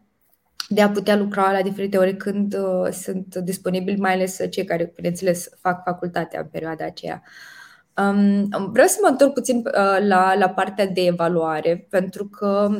de 0.72 0.82
a 0.82 0.90
putea 0.90 1.16
lucra 1.16 1.52
la 1.52 1.62
diferite 1.62 1.98
ore 1.98 2.14
când 2.14 2.56
sunt 2.90 3.36
disponibili, 3.36 4.00
mai 4.00 4.12
ales 4.12 4.38
cei 4.50 4.64
care, 4.64 4.92
bineînțeles, 4.94 5.48
fac 5.60 5.82
facultatea 5.84 6.40
în 6.40 6.46
perioada 6.46 6.84
aceea. 6.84 7.22
Uh, 7.24 7.60
Um, 8.00 8.70
vreau 8.72 8.86
să 8.86 8.98
mă 9.02 9.08
întorc 9.08 9.32
puțin 9.32 9.56
uh, 9.56 10.06
la, 10.06 10.34
la 10.34 10.48
partea 10.48 10.86
de 10.86 11.00
evaluare, 11.00 11.86
pentru 11.90 12.28
că 12.28 12.70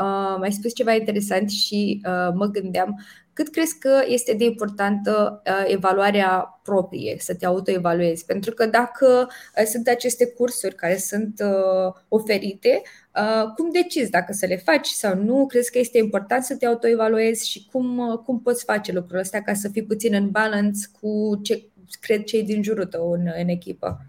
uh, 0.00 0.36
mai 0.38 0.52
spus 0.52 0.74
ceva 0.74 0.92
interesant 0.92 1.50
și 1.50 2.02
uh, 2.04 2.32
mă 2.34 2.46
gândeam 2.46 3.00
cât 3.38 3.48
crezi 3.48 3.78
că 3.78 4.02
este 4.06 4.34
de 4.34 4.44
importantă 4.44 5.42
uh, 5.46 5.64
evaluarea 5.66 6.60
proprie, 6.62 7.16
să 7.18 7.34
te 7.34 7.46
autoevaluezi? 7.46 8.24
Pentru 8.24 8.54
că 8.54 8.66
dacă 8.66 9.28
uh, 9.56 9.64
sunt 9.64 9.88
aceste 9.88 10.26
cursuri 10.26 10.74
care 10.74 10.96
sunt 10.96 11.42
uh, 11.44 11.92
oferite, 12.08 12.82
uh, 13.14 13.52
cum 13.56 13.70
decizi 13.70 14.10
dacă 14.10 14.32
să 14.32 14.46
le 14.46 14.56
faci 14.56 14.86
sau 14.86 15.16
nu? 15.16 15.46
Crezi 15.46 15.70
că 15.70 15.78
este 15.78 15.98
important 15.98 16.44
să 16.44 16.56
te 16.56 16.66
autoevaluezi 16.66 17.48
și 17.48 17.68
cum, 17.72 17.98
uh, 17.98 18.18
cum 18.18 18.40
poți 18.40 18.64
face 18.64 18.92
lucrul 18.92 19.18
ăsta 19.18 19.40
ca 19.40 19.54
să 19.54 19.68
fii 19.68 19.84
puțin 19.84 20.14
în 20.14 20.30
balance 20.30 20.78
cu 21.00 21.40
ce 21.42 21.68
cred 22.00 22.24
cei 22.24 22.42
din 22.42 22.62
jurul 22.62 22.84
tău 22.84 23.12
în, 23.12 23.30
în 23.40 23.48
echipă? 23.48 24.00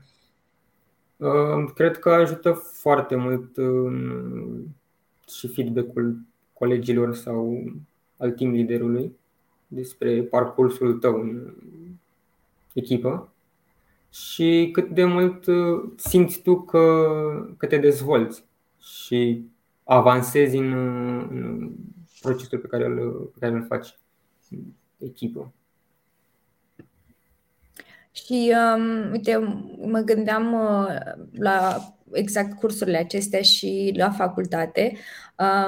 Cred 1.76 1.98
că 1.98 2.10
ajută 2.10 2.52
foarte 2.74 3.16
mult 3.16 3.58
și 5.38 5.48
feedback-ul 5.48 6.18
colegilor 6.54 7.16
sau 7.16 7.64
al 8.18 8.32
team 8.32 8.52
liderului 8.52 9.18
despre 9.68 10.22
parcursul 10.22 10.94
tău 10.94 11.22
în 11.22 11.54
echipă 12.74 13.34
și 14.12 14.70
cât 14.72 14.90
de 14.90 15.06
mult 15.06 15.46
uh, 15.46 15.92
simți 15.96 16.42
tu 16.42 16.62
că, 16.62 17.06
că 17.58 17.66
te 17.66 17.78
dezvolți 17.78 18.44
și 18.80 19.46
avansezi 19.84 20.58
în, 20.58 20.74
în 21.30 21.72
procesul 22.22 22.58
pe 22.58 22.68
care 22.68 22.86
îl, 22.86 23.10
pe 23.34 23.40
care 23.40 23.54
îl 23.54 23.66
faci 23.66 23.98
în 24.50 24.60
echipă. 24.98 25.54
Și 28.12 28.54
um, 28.76 29.12
uite, 29.12 29.38
mă 29.86 30.00
gândeam 30.00 30.54
uh, 30.54 30.88
la 31.32 31.78
exact 32.12 32.60
cursurile 32.60 32.98
acestea 32.98 33.42
și 33.42 33.94
la 33.98 34.10
facultate. 34.10 34.98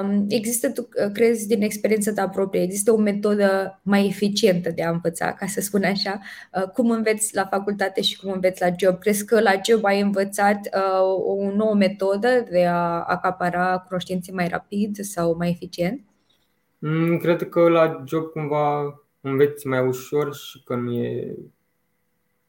Um, 0.02 0.26
există, 0.30 0.72
tu 0.72 0.82
uh, 0.82 1.12
crezi 1.14 1.48
din 1.48 1.62
experiența 1.62 2.14
ta 2.14 2.30
proprie, 2.30 2.62
există 2.62 2.92
o 2.92 2.98
metodă 2.98 3.80
mai 3.84 4.06
eficientă 4.06 4.70
de 4.70 4.84
a 4.84 4.90
învăța, 4.90 5.34
ca 5.34 5.46
să 5.46 5.62
spun 5.62 5.84
așa, 5.84 6.20
uh, 6.56 6.64
cum 6.64 6.90
înveți 6.90 7.36
la 7.36 7.46
facultate 7.46 8.02
și 8.02 8.18
cum 8.18 8.32
înveți 8.32 8.62
la 8.62 8.70
job? 8.78 9.00
Crezi 9.00 9.26
că 9.26 9.42
la 9.42 9.52
job 9.66 9.86
ai 9.86 10.02
învățat 10.02 10.58
uh, 10.58 11.02
o 11.26 11.56
nouă 11.56 11.76
metodă 11.76 12.46
de 12.50 12.66
a 12.66 13.02
acapara 13.02 13.78
cunoștințe 13.88 14.32
mai 14.32 14.48
rapid 14.48 14.98
sau 15.02 15.36
mai 15.38 15.50
eficient? 15.50 16.02
Mm, 16.78 17.18
cred 17.18 17.50
că 17.50 17.70
la 17.70 18.04
job 18.08 18.24
cumva 18.24 19.00
înveți 19.22 19.68
mai 19.68 19.88
ușor 19.88 20.36
și 20.36 20.64
că 20.64 20.76
nu 20.76 20.94
e 20.94 21.36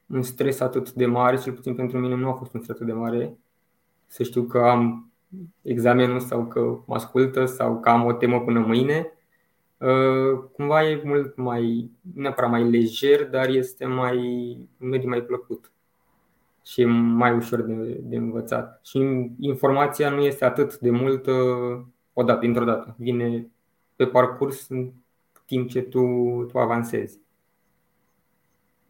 un 0.06 0.22
stres 0.22 0.60
atât 0.60 0.92
de 0.92 1.06
mare, 1.06 1.36
cel 1.36 1.52
puțin 1.52 1.74
pentru 1.74 1.98
mine 1.98 2.14
nu 2.14 2.28
a 2.28 2.32
fost 2.32 2.54
un 2.54 2.60
stres 2.60 2.76
atât 2.76 2.86
de 2.86 2.92
mare. 2.92 3.36
Să 4.12 4.22
știu 4.22 4.42
că 4.42 4.58
am 4.58 5.10
examenul 5.62 6.20
sau 6.20 6.46
că 6.46 6.60
mă 6.86 6.94
ascultă 6.94 7.44
sau 7.44 7.80
că 7.80 7.88
am 7.88 8.04
o 8.04 8.12
temă 8.12 8.40
până 8.40 8.60
mâine. 8.60 9.12
Uh, 9.76 10.38
cumva 10.52 10.88
e 10.88 11.02
mult 11.04 11.36
mai, 11.36 11.90
neapărat 12.14 12.50
mai 12.50 12.70
lejer, 12.70 13.28
dar 13.28 13.48
este 13.48 13.86
mai, 13.86 14.16
un 14.80 14.88
mediu 14.88 15.08
mai 15.08 15.22
plăcut 15.22 15.72
și 16.64 16.80
e 16.80 16.84
mai 16.86 17.34
ușor 17.36 17.62
de, 17.62 18.00
de 18.02 18.16
învățat. 18.16 18.80
Și 18.84 19.30
informația 19.38 20.10
nu 20.10 20.20
este 20.20 20.44
atât 20.44 20.78
de 20.78 20.90
multă 20.90 21.32
odată, 22.12 22.40
dintr-o 22.40 22.64
dată. 22.64 22.94
Vine 22.98 23.50
pe 23.96 24.06
parcurs 24.06 24.68
în 24.68 24.90
timp 25.46 25.68
ce 25.68 25.82
tu, 25.82 26.00
tu 26.50 26.58
avansezi. 26.58 27.18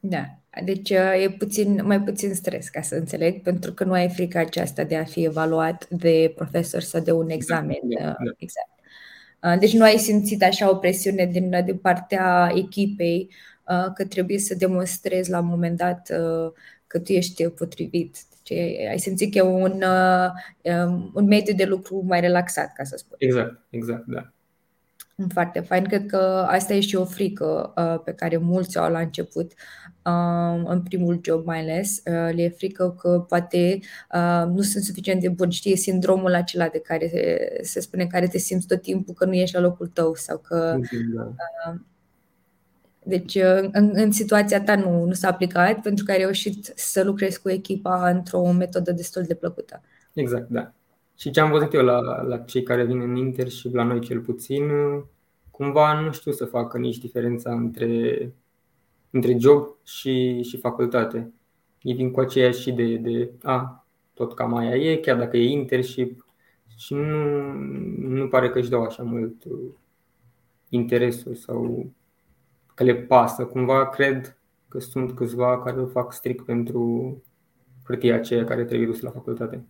Da. 0.01 0.42
Deci 0.65 0.91
uh, 0.91 1.23
e 1.23 1.31
puțin, 1.31 1.81
mai 1.85 2.01
puțin 2.01 2.35
stres, 2.35 2.69
ca 2.69 2.81
să 2.81 2.95
înțeleg, 2.95 3.43
pentru 3.43 3.73
că 3.73 3.85
nu 3.85 3.93
ai 3.93 4.09
frica 4.09 4.41
aceasta 4.41 4.85
de 4.85 4.97
a 4.97 5.05
fi 5.05 5.25
evaluat 5.25 5.89
de 5.89 6.33
profesor 6.37 6.81
sau 6.81 7.01
de 7.01 7.13
un 7.13 7.31
examen. 7.31 7.79
Da, 7.83 8.05
da. 8.05 8.15
Uh, 8.25 8.33
exact. 8.37 8.71
Uh, 9.43 9.59
deci 9.59 9.75
nu 9.75 9.83
ai 9.83 9.97
simțit 9.99 10.43
așa 10.43 10.71
o 10.71 10.77
presiune 10.77 11.27
din, 11.27 11.65
din 11.65 11.77
partea 11.77 12.53
echipei 12.55 13.31
că 13.95 14.05
trebuie 14.05 14.39
să 14.39 14.55
demonstrezi 14.55 15.31
la 15.31 15.39
un 15.39 15.47
moment 15.47 15.77
dat 15.77 16.11
că 16.87 16.99
tu 16.99 17.13
ești 17.13 17.49
potrivit. 17.49 18.17
Deci 18.43 18.59
ai 18.89 18.99
simțit 18.99 19.33
că 19.33 19.39
e 19.39 19.43
un, 19.43 19.83
um, 20.63 21.11
un 21.15 21.25
mediu 21.25 21.55
de 21.55 21.65
lucru 21.65 22.05
mai 22.07 22.21
relaxat, 22.21 22.73
ca 22.73 22.85
să 22.85 22.97
spun. 22.97 23.17
Exact, 23.19 23.61
exact, 23.71 24.07
da. 24.07 24.33
Foarte 25.29 25.61
fain. 25.61 25.85
Cred 25.85 26.07
că 26.07 26.47
asta 26.49 26.75
e 26.75 26.81
și 26.81 26.97
o 26.97 27.05
frică 27.05 27.73
uh, 27.77 28.01
pe 28.05 28.13
care 28.13 28.37
mulți 28.37 28.79
o 28.79 28.81
au 28.81 28.91
la 28.91 28.99
început, 28.99 29.53
uh, 30.05 30.63
în 30.65 30.83
primul 30.83 31.21
job 31.23 31.47
mai 31.47 31.61
ales. 31.61 32.03
Uh, 32.07 32.35
le 32.35 32.43
e 32.43 32.49
frică 32.49 32.95
că 32.99 33.25
poate 33.29 33.79
uh, 34.15 34.45
nu 34.49 34.61
sunt 34.61 34.85
suficient 34.85 35.21
de 35.21 35.29
bun. 35.29 35.51
Știi, 35.51 35.77
sindromul 35.77 36.35
acela 36.35 36.69
de 36.69 36.79
care 36.79 37.09
se, 37.09 37.59
se 37.63 37.81
spune 37.81 38.07
care 38.07 38.27
te 38.27 38.39
simți 38.39 38.67
tot 38.67 38.83
timpul 38.83 39.15
că 39.15 39.25
nu 39.25 39.35
ești 39.35 39.55
la 39.55 39.61
locul 39.61 39.87
tău 39.87 40.15
sau 40.15 40.39
că. 40.39 40.79
Da. 41.15 41.33
Uh, 41.69 41.79
deci, 43.05 43.35
uh, 43.35 43.69
în, 43.73 43.91
în 43.95 44.13
situația 44.13 44.63
ta 44.63 44.77
nu, 44.77 45.05
nu 45.05 45.13
s-a 45.13 45.29
aplicat 45.29 45.81
pentru 45.81 46.05
că 46.05 46.11
ai 46.11 46.19
reușit 46.19 46.73
să 46.75 47.03
lucrezi 47.03 47.41
cu 47.41 47.51
echipa 47.51 48.11
într-o 48.11 48.53
metodă 48.53 48.93
destul 48.93 49.23
de 49.23 49.35
plăcută. 49.35 49.83
Exact, 50.13 50.49
da. 50.49 50.73
Și 51.17 51.31
ce 51.31 51.41
am 51.41 51.51
văzut 51.51 51.73
eu 51.73 51.85
la, 51.85 52.23
la 52.23 52.39
cei 52.39 52.63
care 52.63 52.85
vin 52.85 53.01
în 53.01 53.17
Inter 53.17 53.49
și 53.49 53.69
la 53.69 53.83
noi 53.83 54.01
cel 54.01 54.21
puțin, 54.21 54.71
cumva 55.51 56.01
nu 56.01 56.13
știu 56.13 56.33
să 56.33 56.45
facă 56.45 56.79
nici 56.79 56.99
diferența 56.99 57.53
între 57.55 58.33
între 59.13 59.37
job 59.39 59.67
și, 59.85 60.43
și 60.43 60.57
facultate. 60.57 61.33
Ei 61.83 61.95
vin 61.95 62.11
cu 62.11 62.21
aceeași 62.21 62.69
idee 62.69 62.97
de 62.97 63.33
a, 63.43 63.87
tot 64.15 64.35
cam 64.35 64.55
aia 64.55 64.77
e, 64.77 64.97
chiar 64.97 65.19
dacă 65.19 65.37
e 65.37 65.51
internship 65.51 66.27
și 66.77 66.95
nu, 66.95 67.53
nu 67.99 68.29
pare 68.29 68.51
că 68.51 68.59
își 68.59 68.71
dau 68.71 68.83
așa 68.83 69.03
mult 69.03 69.45
uh, 69.45 69.71
interesul 70.69 71.35
sau 71.35 71.91
că 72.75 72.85
le 72.85 72.95
pasă. 72.95 73.45
Cumva 73.45 73.89
cred 73.89 74.39
că 74.69 74.79
sunt 74.79 75.13
câțiva 75.13 75.63
care 75.63 75.81
o 75.81 75.87
fac 75.87 76.13
strict 76.13 76.45
pentru 76.45 77.23
hârtia 77.85 78.15
aceea 78.15 78.45
care 78.45 78.65
trebuie 78.65 78.87
dusă 78.87 79.01
la 79.03 79.11
facultate. 79.11 79.65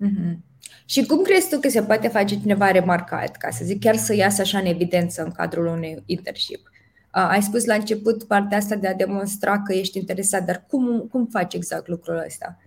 Mm-hmm. 0.00 0.36
Și 0.84 1.06
cum 1.06 1.22
crezi 1.22 1.48
tu 1.48 1.60
că 1.60 1.68
se 1.68 1.82
poate 1.82 2.08
face 2.08 2.40
cineva 2.40 2.70
remarcat, 2.70 3.36
ca 3.36 3.50
să 3.50 3.64
zic, 3.64 3.80
chiar 3.80 3.96
să 3.96 4.14
iasă 4.14 4.40
așa 4.40 4.58
în 4.58 4.66
evidență 4.66 5.22
în 5.22 5.30
cadrul 5.30 5.66
unui 5.66 6.02
internship? 6.06 6.70
Uh, 7.14 7.26
ai 7.30 7.42
spus 7.42 7.64
la 7.64 7.74
început 7.74 8.24
partea 8.24 8.58
asta 8.58 8.74
de 8.74 8.88
a 8.88 8.94
demonstra 8.94 9.62
că 9.62 9.72
ești 9.72 9.98
interesat, 9.98 10.44
dar 10.44 10.64
cum, 10.68 11.00
cum 11.10 11.26
faci 11.26 11.54
exact 11.54 11.88
lucrul 11.88 12.22
ăsta? 12.26 12.58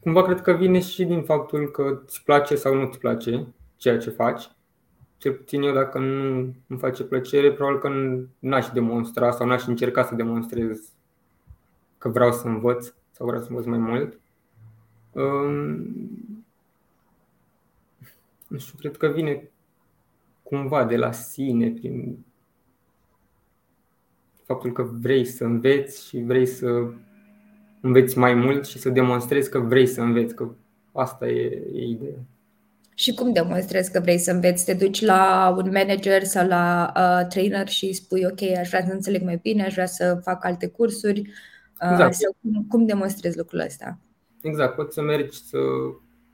Cumva 0.00 0.22
cred 0.22 0.40
că 0.40 0.52
vine 0.52 0.80
și 0.80 1.04
din 1.04 1.22
faptul 1.22 1.70
că 1.70 2.00
îți 2.06 2.22
place 2.24 2.56
sau 2.56 2.74
nu 2.74 2.82
îți 2.82 2.98
place 2.98 3.46
ceea 3.76 3.98
ce 3.98 4.10
faci. 4.10 4.50
Cel 5.18 5.32
puțin 5.32 5.62
eu 5.62 5.74
dacă 5.74 5.98
nu 5.98 6.54
îmi 6.66 6.78
face 6.78 7.02
plăcere, 7.02 7.52
probabil 7.52 7.80
că 7.80 7.88
n-aș 8.38 8.66
demonstra 8.68 9.30
sau 9.30 9.46
n-aș 9.46 9.66
încerca 9.66 10.04
să 10.04 10.14
demonstrez 10.14 10.78
că 11.98 12.08
vreau 12.08 12.32
să 12.32 12.46
învăț 12.46 12.86
sau 13.12 13.26
vreau 13.26 13.42
să 13.42 13.48
învăț 13.50 13.64
mai 13.64 13.78
mult. 13.78 14.20
Um, 15.12 16.24
nu 18.46 18.58
știu, 18.58 18.78
cred 18.78 18.96
că 18.96 19.06
vine 19.08 19.50
cumva 20.42 20.84
de 20.84 20.96
la 20.96 21.12
sine 21.12 21.70
prin 21.70 22.24
faptul 24.44 24.72
că 24.72 24.82
vrei 24.82 25.24
să 25.24 25.44
înveți 25.44 26.06
și 26.06 26.18
vrei 26.18 26.46
să 26.46 26.90
înveți 27.80 28.18
mai 28.18 28.34
mult 28.34 28.66
și 28.66 28.78
să 28.78 28.88
demonstrezi 28.88 29.50
că 29.50 29.58
vrei 29.58 29.86
să 29.86 30.00
înveți, 30.00 30.34
că 30.34 30.48
asta 30.92 31.28
e, 31.28 31.62
e 31.74 31.86
ideea. 31.86 32.18
Și 32.94 33.14
cum 33.14 33.32
demonstrezi 33.32 33.92
că 33.92 34.00
vrei 34.00 34.18
să 34.18 34.30
înveți? 34.30 34.64
Te 34.64 34.74
duci 34.74 35.00
la 35.00 35.54
un 35.56 35.70
manager 35.72 36.24
sau 36.24 36.46
la 36.46 36.92
uh, 36.96 37.26
trainer 37.26 37.68
și 37.68 37.92
spui 37.92 38.24
ok, 38.24 38.42
aș 38.58 38.68
vrea 38.68 38.84
să 38.86 38.92
înțeleg 38.92 39.22
mai 39.22 39.38
bine, 39.42 39.64
aș 39.64 39.72
vrea 39.72 39.86
să 39.86 40.20
fac 40.22 40.44
alte 40.44 40.66
cursuri. 40.66 41.20
Uh, 41.20 41.90
exact. 41.90 42.14
sau 42.14 42.36
cum, 42.40 42.66
cum 42.68 42.86
demonstrezi 42.86 43.36
lucrul 43.36 43.60
ăsta? 43.60 43.98
Exact, 44.42 44.74
poți 44.74 44.94
să 44.94 45.02
mergi 45.02 45.42
să 45.42 45.58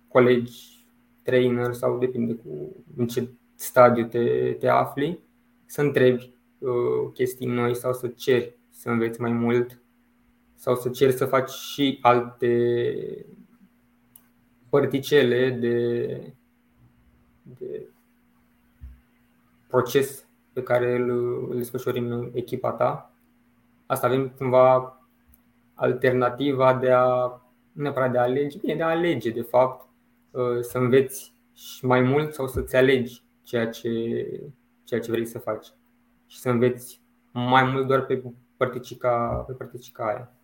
colegi 0.09 0.85
trainer 1.23 1.73
sau 1.73 1.99
depinde 1.99 2.35
cu 2.35 2.77
în 2.97 3.07
ce 3.07 3.29
stadiu 3.55 4.05
te, 4.07 4.53
te 4.53 4.69
afli, 4.69 5.19
să 5.65 5.81
întrebi 5.81 6.35
uh, 6.59 7.13
chestii 7.13 7.47
noi 7.47 7.75
sau 7.75 7.93
să 7.93 8.09
ceri 8.09 8.55
să 8.71 8.91
înveți 8.91 9.21
mai 9.21 9.33
mult 9.33 9.81
sau 10.55 10.77
să 10.77 10.89
ceri 10.89 11.13
să 11.13 11.25
faci 11.27 11.51
și 11.51 11.99
alte 12.03 13.27
părticele 14.69 15.51
de, 15.51 16.33
de 17.43 17.89
proces 19.69 20.27
pe 20.53 20.63
care 20.63 20.97
îl, 20.97 21.11
îl 21.51 21.57
desfășori 21.57 21.99
în 21.99 22.31
echipa 22.33 22.71
ta. 22.71 23.13
Asta 23.87 24.07
avem 24.07 24.29
cumva 24.29 25.01
alternativa 25.75 26.75
de 26.75 26.91
a, 26.91 27.05
nu 27.05 27.46
neapărat 27.77 28.13
de 28.13 28.19
a 28.19 28.23
alege, 28.23 28.59
bine, 28.59 28.75
de 28.75 28.83
a 28.83 28.89
alege, 28.89 29.31
de 29.31 29.43
fapt, 29.43 29.89
uh, 30.31 30.61
să 30.61 30.79
înveți 30.79 31.35
și 31.53 31.87
mai 31.87 32.01
mult 32.01 32.35
sau 32.35 32.47
să-ți 32.47 32.77
alegi 32.77 33.23
ceea 33.43 33.69
ce, 33.69 33.91
ceea 34.85 35.01
ce 35.01 35.11
vrei 35.11 35.27
să 35.27 35.39
faci 35.39 35.67
și 36.27 36.39
să 36.39 36.51
înveți 36.51 37.01
mai 37.33 37.65
mult 37.65 37.87
doar 37.87 38.07
pe 38.07 38.23
părticica, 38.57 39.45
pe 39.47 39.53
părticica 39.53 40.07
aia. 40.07 40.36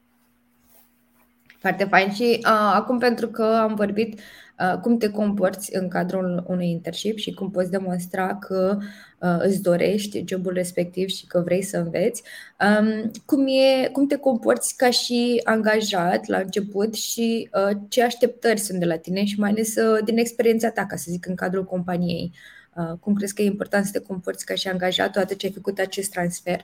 Foarte 1.63 1.85
fain. 1.85 2.11
Și 2.11 2.39
uh, 2.39 2.73
acum, 2.75 2.99
pentru 2.99 3.29
că 3.29 3.43
am 3.43 3.75
vorbit 3.75 4.21
uh, 4.59 4.79
cum 4.81 4.97
te 4.97 5.11
comporți 5.11 5.77
în 5.77 5.89
cadrul 5.89 6.45
unui 6.47 6.71
internship 6.71 7.17
și 7.17 7.35
cum 7.35 7.51
poți 7.51 7.71
demonstra 7.71 8.35
că 8.35 8.79
uh, 9.19 9.37
îți 9.39 9.63
dorești 9.63 10.25
jobul 10.27 10.53
respectiv 10.53 11.09
și 11.09 11.27
că 11.27 11.41
vrei 11.41 11.63
să 11.63 11.77
înveți, 11.79 12.23
um, 12.61 13.11
cum, 13.25 13.47
e, 13.47 13.89
cum 13.93 14.07
te 14.07 14.17
comporți 14.17 14.77
ca 14.77 14.91
și 14.91 15.41
angajat 15.45 16.27
la 16.27 16.39
început 16.39 16.95
și 16.95 17.51
uh, 17.53 17.77
ce 17.89 18.03
așteptări 18.03 18.61
sunt 18.61 18.79
de 18.79 18.87
la 18.87 18.97
tine 18.97 19.25
și 19.25 19.41
mai 19.41 19.51
ales 19.51 19.77
uh, 19.77 20.05
din 20.05 20.19
experiența 20.19 20.71
ta, 20.71 20.87
ca 20.87 20.97
să 20.97 21.07
zic, 21.11 21.27
în 21.27 21.35
cadrul 21.35 21.65
companiei. 21.65 22.33
Uh, 22.77 22.93
cum 23.01 23.15
crezi 23.15 23.35
că 23.35 23.43
e 23.43 23.47
important 23.47 23.85
să 23.85 23.93
te 23.93 24.07
comporți 24.07 24.47
ca 24.47 24.55
și 24.55 24.69
angajat 24.69 25.13
toate 25.13 25.35
ce 25.35 25.47
ai 25.47 25.53
făcut 25.53 25.79
acest 25.79 26.11
transfer? 26.11 26.61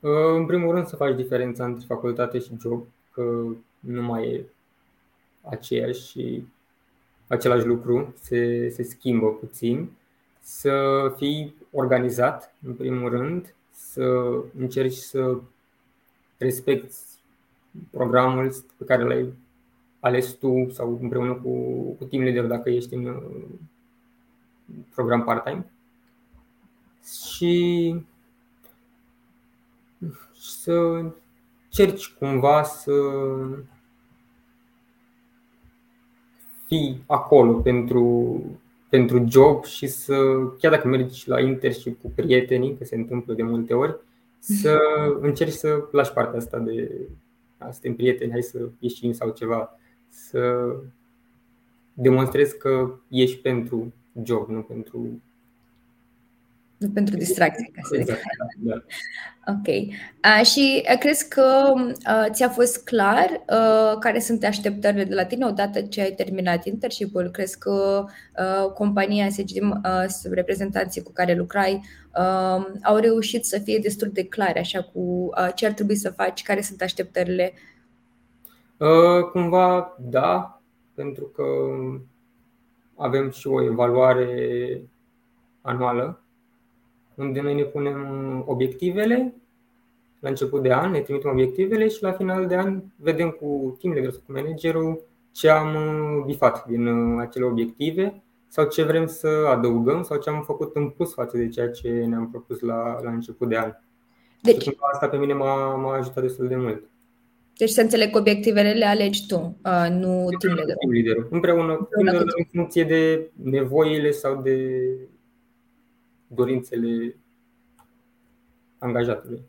Uh, 0.00 0.10
în 0.36 0.46
primul 0.46 0.74
rând 0.74 0.86
să 0.86 0.96
faci 0.96 1.16
diferența 1.16 1.64
între 1.64 1.84
facultate 1.88 2.38
și 2.38 2.50
job 2.60 2.86
că 3.14 3.46
nu 3.80 4.02
mai 4.02 4.26
e 4.28 4.44
aceeași 5.42 6.08
și 6.08 6.46
același 7.26 7.66
lucru, 7.66 8.14
se, 8.20 8.68
se 8.68 8.82
schimbă 8.82 9.28
puțin. 9.32 9.90
Să 10.40 11.12
fii 11.16 11.54
organizat, 11.70 12.54
în 12.66 12.74
primul 12.74 13.10
rând, 13.10 13.54
să 13.70 14.38
încerci 14.58 14.94
să 14.94 15.38
respecti 16.38 16.96
programul 17.90 18.54
pe 18.76 18.84
care 18.84 19.04
l-ai 19.04 19.32
ales 20.00 20.32
tu 20.32 20.68
sau 20.70 20.98
împreună 21.02 21.34
cu, 21.34 21.82
cu 21.98 22.04
team 22.04 22.22
leader 22.22 22.44
dacă 22.44 22.70
ești 22.70 22.94
în 22.94 23.22
program 24.94 25.24
part-time. 25.24 25.72
Și 27.28 27.96
să 30.34 31.04
încerci 31.76 32.14
cumva 32.18 32.62
să 32.62 32.92
fii 36.66 37.02
acolo 37.06 37.52
pentru, 37.52 38.42
pentru 38.88 39.24
job 39.28 39.64
și 39.64 39.86
să, 39.86 40.14
chiar 40.58 40.72
dacă 40.72 40.88
mergi 40.88 41.28
la 41.28 41.40
internship 41.40 42.00
cu 42.00 42.12
prietenii, 42.14 42.76
că 42.76 42.84
se 42.84 42.96
întâmplă 42.96 43.34
de 43.34 43.42
multe 43.42 43.74
ori, 43.74 43.96
să 44.38 44.78
încerci 45.20 45.52
să 45.52 45.88
lași 45.92 46.12
partea 46.12 46.38
asta 46.38 46.58
de 46.58 46.90
a, 47.58 47.70
suntem 47.70 47.94
prieteni, 47.94 48.30
hai 48.30 48.42
să 48.42 48.68
ieșim 48.78 49.12
sau 49.12 49.30
ceva, 49.30 49.78
să 50.08 50.72
demonstrezi 51.92 52.58
că 52.58 52.94
ești 53.08 53.36
pentru 53.36 53.92
job, 54.22 54.48
nu 54.48 54.60
pentru 54.60 55.22
nu 56.84 56.90
pentru 56.90 57.16
distracție, 57.16 57.70
ca 57.74 57.80
să 57.84 57.96
exact, 57.96 58.20
da. 58.58 58.74
Ok. 59.46 59.66
Uh, 59.66 60.46
și 60.46 60.84
uh, 60.92 60.98
crezi 60.98 61.28
că 61.28 61.72
uh, 61.76 62.26
ți-a 62.30 62.48
fost 62.48 62.84
clar 62.84 63.30
uh, 63.30 63.98
care 63.98 64.18
sunt 64.20 64.44
așteptările 64.44 65.04
de 65.04 65.14
la 65.14 65.24
tine 65.24 65.46
odată 65.46 65.80
ce 65.80 66.00
ai 66.00 66.10
terminat 66.10 66.64
internship-ul? 66.64 67.28
Crezi 67.30 67.58
că 67.58 68.04
uh, 68.38 68.72
compania, 68.72 69.28
să 69.28 69.42
zicem, 69.46 69.82
uh, 69.84 70.30
reprezentanții 70.30 71.02
cu 71.02 71.12
care 71.12 71.34
lucrai 71.34 71.80
uh, 72.18 72.66
au 72.82 72.96
reușit 72.96 73.44
să 73.44 73.58
fie 73.58 73.78
destul 73.78 74.10
de 74.12 74.24
clare 74.24 74.58
așa 74.58 74.82
cu 74.82 74.98
uh, 74.98 75.48
ce 75.54 75.66
ar 75.66 75.72
trebui 75.72 75.96
să 75.96 76.10
faci, 76.10 76.42
care 76.42 76.60
sunt 76.60 76.80
așteptările? 76.80 77.52
Uh, 78.76 79.24
cumva 79.32 79.96
da, 80.00 80.62
pentru 80.94 81.24
că 81.24 81.44
avem 82.96 83.30
și 83.30 83.46
o 83.46 83.64
evaluare 83.64 84.82
anuală 85.60 86.23
unde 87.16 87.40
noi 87.40 87.54
ne 87.54 87.62
punem 87.62 88.42
obiectivele 88.46 89.34
la 90.20 90.28
început 90.28 90.62
de 90.62 90.72
an, 90.72 90.90
ne 90.90 91.00
trimitem 91.00 91.30
obiectivele 91.30 91.88
și 91.88 92.02
la 92.02 92.12
final 92.12 92.46
de 92.46 92.56
an 92.56 92.82
vedem 92.96 93.30
cu 93.30 93.76
team 93.80 93.94
leader 93.94 94.12
sau 94.12 94.22
cu 94.26 94.32
managerul 94.32 95.04
ce 95.32 95.48
am 95.48 95.76
bifat 96.26 96.66
din 96.66 96.86
uh, 96.86 97.20
acele 97.20 97.44
obiective 97.44 98.22
sau 98.48 98.68
ce 98.68 98.82
vrem 98.82 99.06
să 99.06 99.28
adăugăm 99.48 100.02
sau 100.02 100.18
ce 100.18 100.30
am 100.30 100.42
făcut 100.42 100.76
în 100.76 100.88
plus 100.88 101.14
față 101.14 101.36
de 101.36 101.48
ceea 101.48 101.70
ce 101.70 101.88
ne-am 101.88 102.30
propus 102.30 102.60
la, 102.60 103.00
la 103.02 103.10
început 103.10 103.48
de 103.48 103.56
an. 103.56 103.72
Deci, 104.42 104.62
și 104.62 104.76
asta 104.92 105.08
pe 105.08 105.16
mine 105.16 105.32
m-a, 105.32 105.74
m-a 105.74 105.96
ajutat 105.96 106.22
destul 106.22 106.48
de 106.48 106.56
mult. 106.56 106.82
Deci 107.56 107.70
să 107.70 107.80
înțeleg 107.80 108.10
că 108.10 108.18
obiectivele 108.18 108.72
le 108.72 108.84
alegi 108.84 109.26
tu, 109.26 109.58
uh, 109.64 109.86
nu 109.90 110.28
team 110.38 110.54
leader. 110.54 110.76
Team 110.76 110.92
leader. 110.92 111.26
Împreună, 111.30 111.88
Împreună 111.90 112.18
în 112.18 112.44
funcție 112.52 112.84
de 112.84 113.30
nevoile 113.42 114.10
sau 114.10 114.42
de 114.42 114.80
dorințele 116.26 117.16
angajatului. 118.78 119.42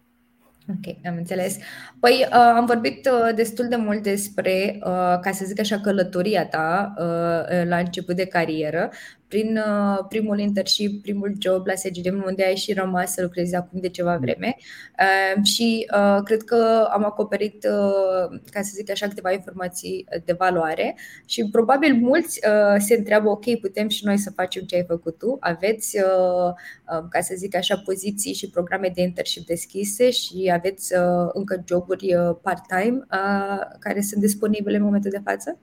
Ok, 0.69 0.95
am 1.05 1.15
înțeles. 1.17 1.57
Păi 1.99 2.25
uh, 2.29 2.33
am 2.33 2.65
vorbit 2.65 3.09
uh, 3.11 3.35
destul 3.35 3.67
de 3.67 3.75
mult 3.75 4.03
despre, 4.03 4.75
uh, 4.79 5.19
ca 5.21 5.29
să 5.31 5.45
zic 5.45 5.59
așa, 5.59 5.79
călătoria 5.79 6.45
ta 6.45 6.93
uh, 6.97 7.67
la 7.67 7.77
început 7.77 8.15
de 8.15 8.25
carieră 8.25 8.91
prin 9.35 9.57
uh, 9.57 10.05
primul 10.09 10.39
internship, 10.39 11.01
primul 11.01 11.35
job 11.39 11.65
la 11.65 11.75
SGDM, 11.75 12.23
unde 12.27 12.43
ai 12.43 12.55
și 12.55 12.73
rămas 12.73 13.13
să 13.13 13.21
lucrezi 13.21 13.55
acum 13.55 13.79
de 13.79 13.89
ceva 13.89 14.17
vreme. 14.17 14.55
Uh, 14.99 15.43
și 15.43 15.87
uh, 15.95 16.21
cred 16.23 16.43
că 16.43 16.87
am 16.91 17.05
acoperit, 17.05 17.63
uh, 17.63 18.39
ca 18.51 18.61
să 18.61 18.71
zic 18.73 18.91
așa, 18.91 19.07
câteva 19.07 19.31
informații 19.31 20.05
de 20.25 20.33
valoare 20.33 20.95
și 21.25 21.49
probabil 21.51 21.93
mulți 21.93 22.39
uh, 22.47 22.75
se 22.77 22.95
întreabă, 22.95 23.29
ok, 23.29 23.59
putem 23.59 23.89
și 23.89 24.05
noi 24.05 24.17
să 24.17 24.31
facem 24.35 24.63
ce 24.63 24.75
ai 24.75 24.85
făcut 24.87 25.17
tu. 25.17 25.37
Aveți, 25.39 25.97
uh, 25.97 26.49
uh, 26.97 27.05
ca 27.09 27.21
să 27.21 27.33
zic 27.37 27.55
așa, 27.55 27.81
poziții 27.85 28.33
și 28.33 28.49
programe 28.49 28.91
de 28.95 29.01
internship 29.01 29.45
deschise 29.45 30.09
și 30.09 30.51
aveți 30.53 30.95
uh, 30.97 31.29
încă 31.33 31.63
joburi 31.67 32.15
uh, 32.15 32.35
part-time 32.41 33.05
uh, 33.11 33.59
care 33.79 34.01
sunt 34.01 34.21
disponibile 34.21 34.77
în 34.77 34.83
momentul 34.83 35.11
de 35.11 35.21
față? 35.23 35.59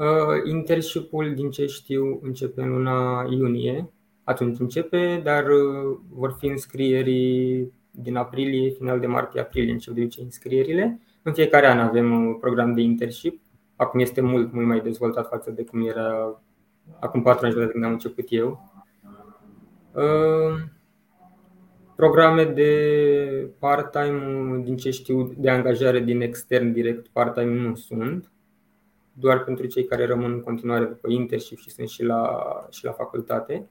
Uh, 0.00 0.42
internship-ul, 0.44 1.34
din 1.34 1.50
ce 1.50 1.66
știu, 1.66 2.20
începe 2.22 2.62
în 2.62 2.68
luna 2.68 3.26
iunie. 3.30 3.92
Atunci 4.24 4.58
începe, 4.58 5.20
dar 5.24 5.44
uh, 5.44 5.98
vor 6.08 6.36
fi 6.38 6.46
înscrieri 6.46 7.68
din 7.90 8.16
aprilie, 8.16 8.70
final 8.70 9.00
de 9.00 9.06
martie-aprilie 9.06 9.72
încep 9.72 9.94
de 9.94 10.00
obicei 10.00 10.24
înscrierile. 10.24 11.00
În 11.22 11.32
fiecare 11.32 11.66
an 11.66 11.78
avem 11.78 12.12
un 12.12 12.34
program 12.34 12.74
de 12.74 12.80
internship. 12.80 13.40
Acum 13.76 14.00
este 14.00 14.20
mult, 14.20 14.52
mult 14.52 14.66
mai 14.66 14.80
dezvoltat 14.80 15.28
față 15.28 15.50
de 15.50 15.64
cum 15.64 15.86
era 15.86 16.40
acum 17.00 17.22
patru 17.22 17.46
ani 17.46 17.54
de 17.54 17.66
când 17.66 17.84
am 17.84 17.92
început 17.92 18.26
eu. 18.28 18.70
Uh, 19.92 20.62
programe 21.96 22.44
de 22.44 22.72
part-time, 23.58 24.60
din 24.64 24.76
ce 24.76 24.90
știu, 24.90 25.34
de 25.36 25.50
angajare 25.50 26.00
din 26.00 26.20
extern 26.20 26.72
direct, 26.72 27.06
part-time 27.08 27.54
nu 27.54 27.74
sunt 27.74 28.30
doar 29.12 29.44
pentru 29.44 29.66
cei 29.66 29.84
care 29.84 30.06
rămân 30.06 30.32
în 30.32 30.40
continuare 30.40 30.84
după 30.84 31.10
internship 31.10 31.58
și 31.58 31.70
sunt 31.70 31.88
și 31.88 32.02
la, 32.02 32.42
și 32.70 32.84
la 32.84 32.92
facultate. 32.92 33.66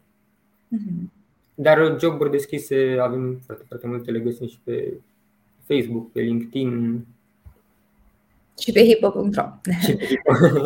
Mm-hmm. 0.76 1.18
Dar 1.56 2.00
joburi 2.00 2.32
deschise 2.32 2.98
avem 3.02 3.42
foarte, 3.46 3.64
foarte 3.68 3.88
multe, 3.88 4.12
le 4.12 4.20
găsim 4.20 4.48
și 4.48 4.60
pe 4.64 4.94
Facebook, 5.68 6.12
pe 6.12 6.22
LinkedIn. 6.22 7.06
Și 8.60 8.72
pe 8.72 8.84
hipo.ro. 8.84 9.44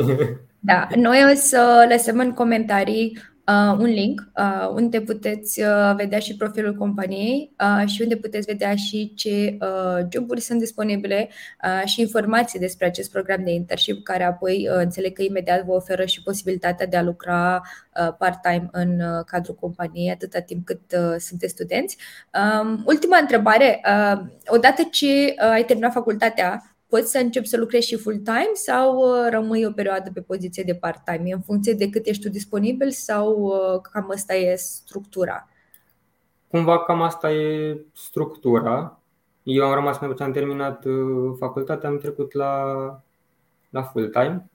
da, 0.60 0.88
noi 0.96 1.18
o 1.32 1.36
să 1.36 1.88
lăsăm 1.90 2.20
în 2.20 2.34
comentarii 2.34 3.18
uh, 3.48 3.78
un 3.80 3.86
link 3.86 4.32
uh, 4.36 4.70
unde 4.74 5.02
puteți 5.02 5.62
uh, 5.62 5.94
vedea 5.96 6.20
și 6.20 6.36
profilul 6.36 6.76
companiei 6.76 7.56
uh, 7.60 7.88
și 7.88 8.02
unde 8.02 8.16
puteți 8.16 8.46
vedea 8.46 8.76
și 8.76 9.14
ce 9.16 9.58
uh, 9.62 10.06
joburi 10.12 10.42
sunt 10.42 10.60
disponibile 10.60 11.30
uh, 11.64 11.88
și 11.88 12.02
informații 12.02 12.60
despre 12.60 12.86
acest 12.86 13.12
program 13.12 13.44
de 13.44 13.52
internship, 13.52 14.04
care 14.04 14.24
apoi 14.24 14.70
uh, 14.72 14.78
înțeleg 14.78 15.14
că 15.14 15.22
imediat 15.22 15.66
vă 15.66 15.72
oferă 15.72 16.06
și 16.06 16.24
posibilitatea 16.24 16.88
de 16.88 16.98
a 16.98 17.04
lucra 17.04 17.62
uh, 18.02 18.16
part-time 18.18 18.70
în 18.72 19.00
uh, 19.00 19.24
cadrul 19.26 19.56
companiei 19.56 20.12
atâta 20.12 20.40
timp 20.40 20.66
cât 20.66 20.82
uh, 20.98 21.16
sunteți 21.18 21.54
studenți. 21.54 21.98
Um, 22.62 22.84
ultima 22.86 23.18
întrebare, 23.18 23.82
uh, 23.86 24.22
odată 24.48 24.82
ce 24.92 25.06
uh, 25.06 25.50
ai 25.50 25.66
terminat 25.66 25.92
facultatea, 25.92 26.73
poți 26.94 27.12
să 27.12 27.18
începi 27.18 27.48
să 27.48 27.58
lucrezi 27.58 27.88
și 27.88 27.98
full-time 27.98 28.52
sau 28.54 28.98
uh, 28.98 29.28
rămâi 29.30 29.66
o 29.66 29.72
perioadă 29.72 30.12
pe 30.14 30.22
poziție 30.22 30.64
de 30.64 30.76
part-time? 30.76 31.30
E 31.30 31.34
în 31.34 31.42
funcție 31.42 31.74
de 31.74 31.90
cât 31.90 32.06
ești 32.06 32.22
tu 32.24 32.30
disponibil 32.30 32.90
sau 32.90 33.34
uh, 33.34 33.82
cam 33.92 34.12
asta 34.12 34.36
e 34.36 34.56
structura? 34.56 35.48
Cumva 36.48 36.84
cam 36.84 37.02
asta 37.02 37.32
e 37.32 37.78
structura. 37.94 39.00
Eu 39.44 39.66
am 39.66 39.74
rămas 39.74 39.98
pentru 39.98 40.18
ce 40.18 40.24
am 40.24 40.32
terminat 40.32 40.86
uh, 40.86 41.36
facultatea, 41.40 41.90
am 41.90 41.98
trecut 41.98 42.34
la, 42.34 42.64
la 43.70 43.84
full-time 43.84 44.50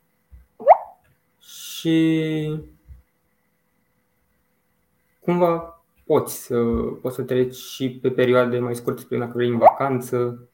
și 1.40 2.60
cumva 5.20 5.82
poți 6.04 6.44
să, 6.44 6.62
poți 7.02 7.14
să 7.14 7.22
treci 7.22 7.54
și 7.54 7.90
pe 7.90 8.10
perioade 8.10 8.58
mai 8.58 8.74
scurte, 8.74 9.00
spre 9.00 9.18
dacă 9.18 9.32
vrei 9.34 9.48
în 9.48 9.58
vacanță, 9.58 10.48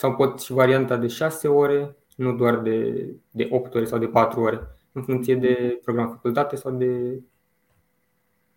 sau 0.00 0.14
pot 0.14 0.40
și 0.40 0.52
varianta 0.52 0.96
de 0.96 1.06
6 1.06 1.48
ore, 1.48 1.96
nu 2.16 2.32
doar 2.32 2.58
de, 2.58 3.06
de 3.30 3.48
8 3.50 3.74
ore 3.74 3.84
sau 3.84 3.98
de 3.98 4.06
4 4.06 4.40
ore, 4.40 4.60
în 4.92 5.02
funcție 5.02 5.34
de 5.34 5.80
program 5.84 6.08
facultate 6.08 6.56
sau 6.56 6.72
de 6.72 7.22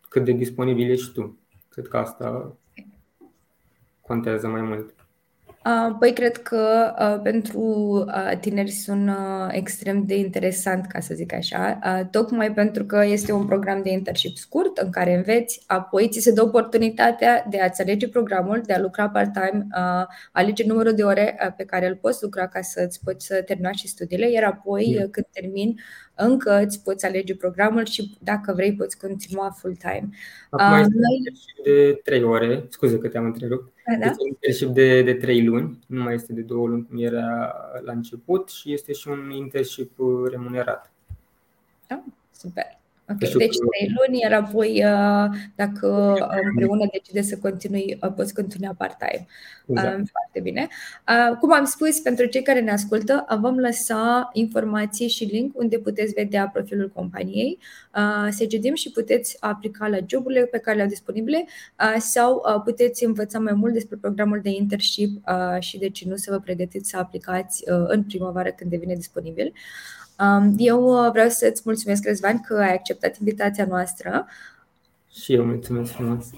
cât 0.10 0.24
de 0.24 0.32
disponibil 0.32 0.92
ești 0.92 1.14
tu. 1.14 1.40
Cred 1.70 1.88
că 1.88 1.98
asta 1.98 2.58
contează 4.02 4.48
mai 4.48 4.62
mult. 4.62 5.03
Păi 6.00 6.14
cred 6.14 6.38
că 6.38 6.94
pentru 7.24 8.06
tineri 8.40 8.72
sună 8.72 9.48
extrem 9.52 10.06
de 10.06 10.18
interesant, 10.18 10.86
ca 10.86 11.00
să 11.00 11.14
zic 11.14 11.34
așa, 11.34 11.80
tocmai 12.12 12.54
pentru 12.54 12.86
că 12.86 13.06
este 13.06 13.32
un 13.32 13.46
program 13.46 13.82
de 13.82 13.92
internship 13.92 14.36
scurt 14.36 14.78
în 14.78 14.90
care 14.90 15.16
înveți, 15.16 15.64
apoi 15.68 16.10
ți 16.10 16.20
se 16.20 16.32
dă 16.32 16.44
oportunitatea 16.44 17.46
de 17.50 17.60
a-ți 17.60 17.82
alege 17.82 18.08
programul, 18.08 18.62
de 18.66 18.74
a 18.74 18.80
lucra 18.80 19.10
part-time, 19.10 19.68
alege 20.32 20.64
numărul 20.68 20.94
de 20.94 21.04
ore 21.04 21.54
pe 21.58 21.64
care 21.64 21.88
îl 21.88 21.96
poți 21.96 22.24
lucra 22.24 22.48
ca 22.48 22.62
să-ți 22.62 23.00
poți 23.04 23.26
să 23.26 23.42
termina 23.46 23.72
și 23.72 23.88
studiile, 23.88 24.32
iar 24.32 24.44
apoi 24.44 24.98
mm. 25.00 25.10
când 25.10 25.26
termin 25.32 25.76
încă 26.16 26.62
îți 26.66 26.84
poți 26.84 27.06
alege 27.06 27.36
programul 27.36 27.86
și 27.86 28.18
dacă 28.20 28.54
vrei 28.54 28.76
poți 28.76 28.98
continua 28.98 29.50
full-time. 29.50 30.10
Acum 30.50 30.74
uh, 30.74 30.80
este 30.80 30.94
noi... 30.96 31.34
de 31.64 32.00
3 32.04 32.24
ore, 32.24 32.66
scuze 32.70 32.98
că 32.98 33.08
te-am 33.08 33.26
întrerupt. 33.26 33.74
Da? 34.00 34.06
Este 34.06 34.22
un 34.22 34.28
internship 34.28 34.68
de, 34.68 35.02
de 35.02 35.14
3 35.14 35.46
luni, 35.46 35.80
nu 35.88 36.04
mai 36.04 36.14
este 36.14 36.34
de 36.34 36.42
2 36.42 36.58
luni 36.58 36.86
cum 36.86 37.04
era 37.04 37.56
la 37.84 37.92
început 37.92 38.50
și 38.50 38.74
este 38.74 38.94
și 38.94 39.08
un 39.08 39.32
internship 39.32 40.00
remunerat. 40.32 40.92
Da, 41.88 42.04
super. 42.32 42.82
Ok, 43.10 43.18
deci, 43.18 43.32
deci 43.32 43.58
trei 43.70 43.96
luni, 43.98 44.20
iar 44.22 44.34
apoi 44.34 44.84
uh, 44.86 45.38
dacă 45.56 45.88
uh, 46.20 46.38
împreună 46.50 46.88
decide 46.92 47.22
să 47.22 47.38
continui, 47.38 47.98
uh, 48.02 48.14
poți 48.16 48.34
continua 48.34 48.74
part-time. 48.78 49.26
Exact. 49.68 50.10
Foarte 50.12 50.40
bine. 50.42 50.68
Cum 51.40 51.54
am 51.54 51.66
spus, 51.66 52.00
pentru 52.00 52.26
cei 52.26 52.42
care 52.42 52.60
ne 52.60 52.72
ascultă, 52.72 53.26
vom 53.42 53.58
lăsa 53.58 54.30
informații 54.34 55.08
și 55.08 55.24
link 55.24 55.58
unde 55.58 55.78
puteți 55.78 56.14
vedea 56.14 56.48
profilul 56.48 56.90
companiei, 56.90 57.60
să 58.30 58.46
gândim 58.50 58.76
și 58.76 58.92
puteți 58.92 59.38
aplica 59.40 59.88
la 59.88 59.98
joburile 60.08 60.46
pe 60.46 60.58
care 60.58 60.76
le 60.76 60.84
au 60.84 60.88
disponibile 60.88 61.46
sau 61.98 62.62
puteți 62.64 63.04
învăța 63.04 63.40
mai 63.40 63.54
mult 63.54 63.74
despre 63.74 63.98
programul 64.02 64.40
de 64.44 64.50
internship 64.50 65.24
și 65.60 65.78
de 65.78 65.90
ce 65.90 66.08
nu 66.08 66.16
să 66.16 66.32
vă 66.32 66.40
pregătiți 66.40 66.90
să 66.90 66.98
aplicați 66.98 67.64
în 67.88 68.04
primăvară 68.04 68.50
când 68.50 68.70
devine 68.70 68.96
disponibil. 68.96 69.54
Eu 70.58 71.06
uh, 71.06 71.12
vreau 71.12 71.30
să-ți 71.30 71.62
mulțumesc, 71.66 72.06
Răzvan, 72.06 72.42
că 72.42 72.56
ai 72.56 72.74
acceptat 72.74 73.18
invitația 73.18 73.66
noastră. 73.66 74.26
Și 75.12 75.34
eu 75.34 75.46
mulțumesc 75.46 75.92
frumos. 75.92 76.30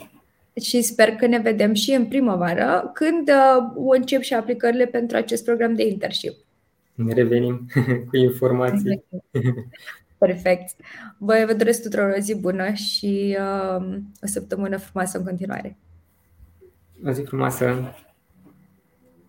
Și 0.61 0.81
sper 0.81 1.09
că 1.09 1.27
ne 1.27 1.37
vedem 1.37 1.73
și 1.73 1.91
în 1.91 2.05
primăvară, 2.05 2.91
când 2.93 3.29
uh, 3.29 3.85
încep 3.89 4.21
și 4.21 4.33
aplicările 4.33 4.85
pentru 4.85 5.17
acest 5.17 5.43
program 5.43 5.73
de 5.73 5.87
internship. 5.87 6.33
Ne 6.93 7.13
revenim 7.13 7.67
cu 8.09 8.15
informații. 8.15 9.03
Perfect. 10.17 10.75
Vă, 11.17 11.43
vă 11.47 11.53
doresc 11.53 11.81
tuturor 11.81 12.13
o 12.17 12.19
zi 12.19 12.35
bună 12.35 12.73
și 12.73 13.37
uh, 13.39 13.97
o 14.21 14.27
săptămână 14.27 14.77
frumoasă 14.77 15.17
în 15.17 15.23
continuare. 15.23 15.77
O 17.05 17.11
zi 17.11 17.21
frumoasă! 17.21 17.95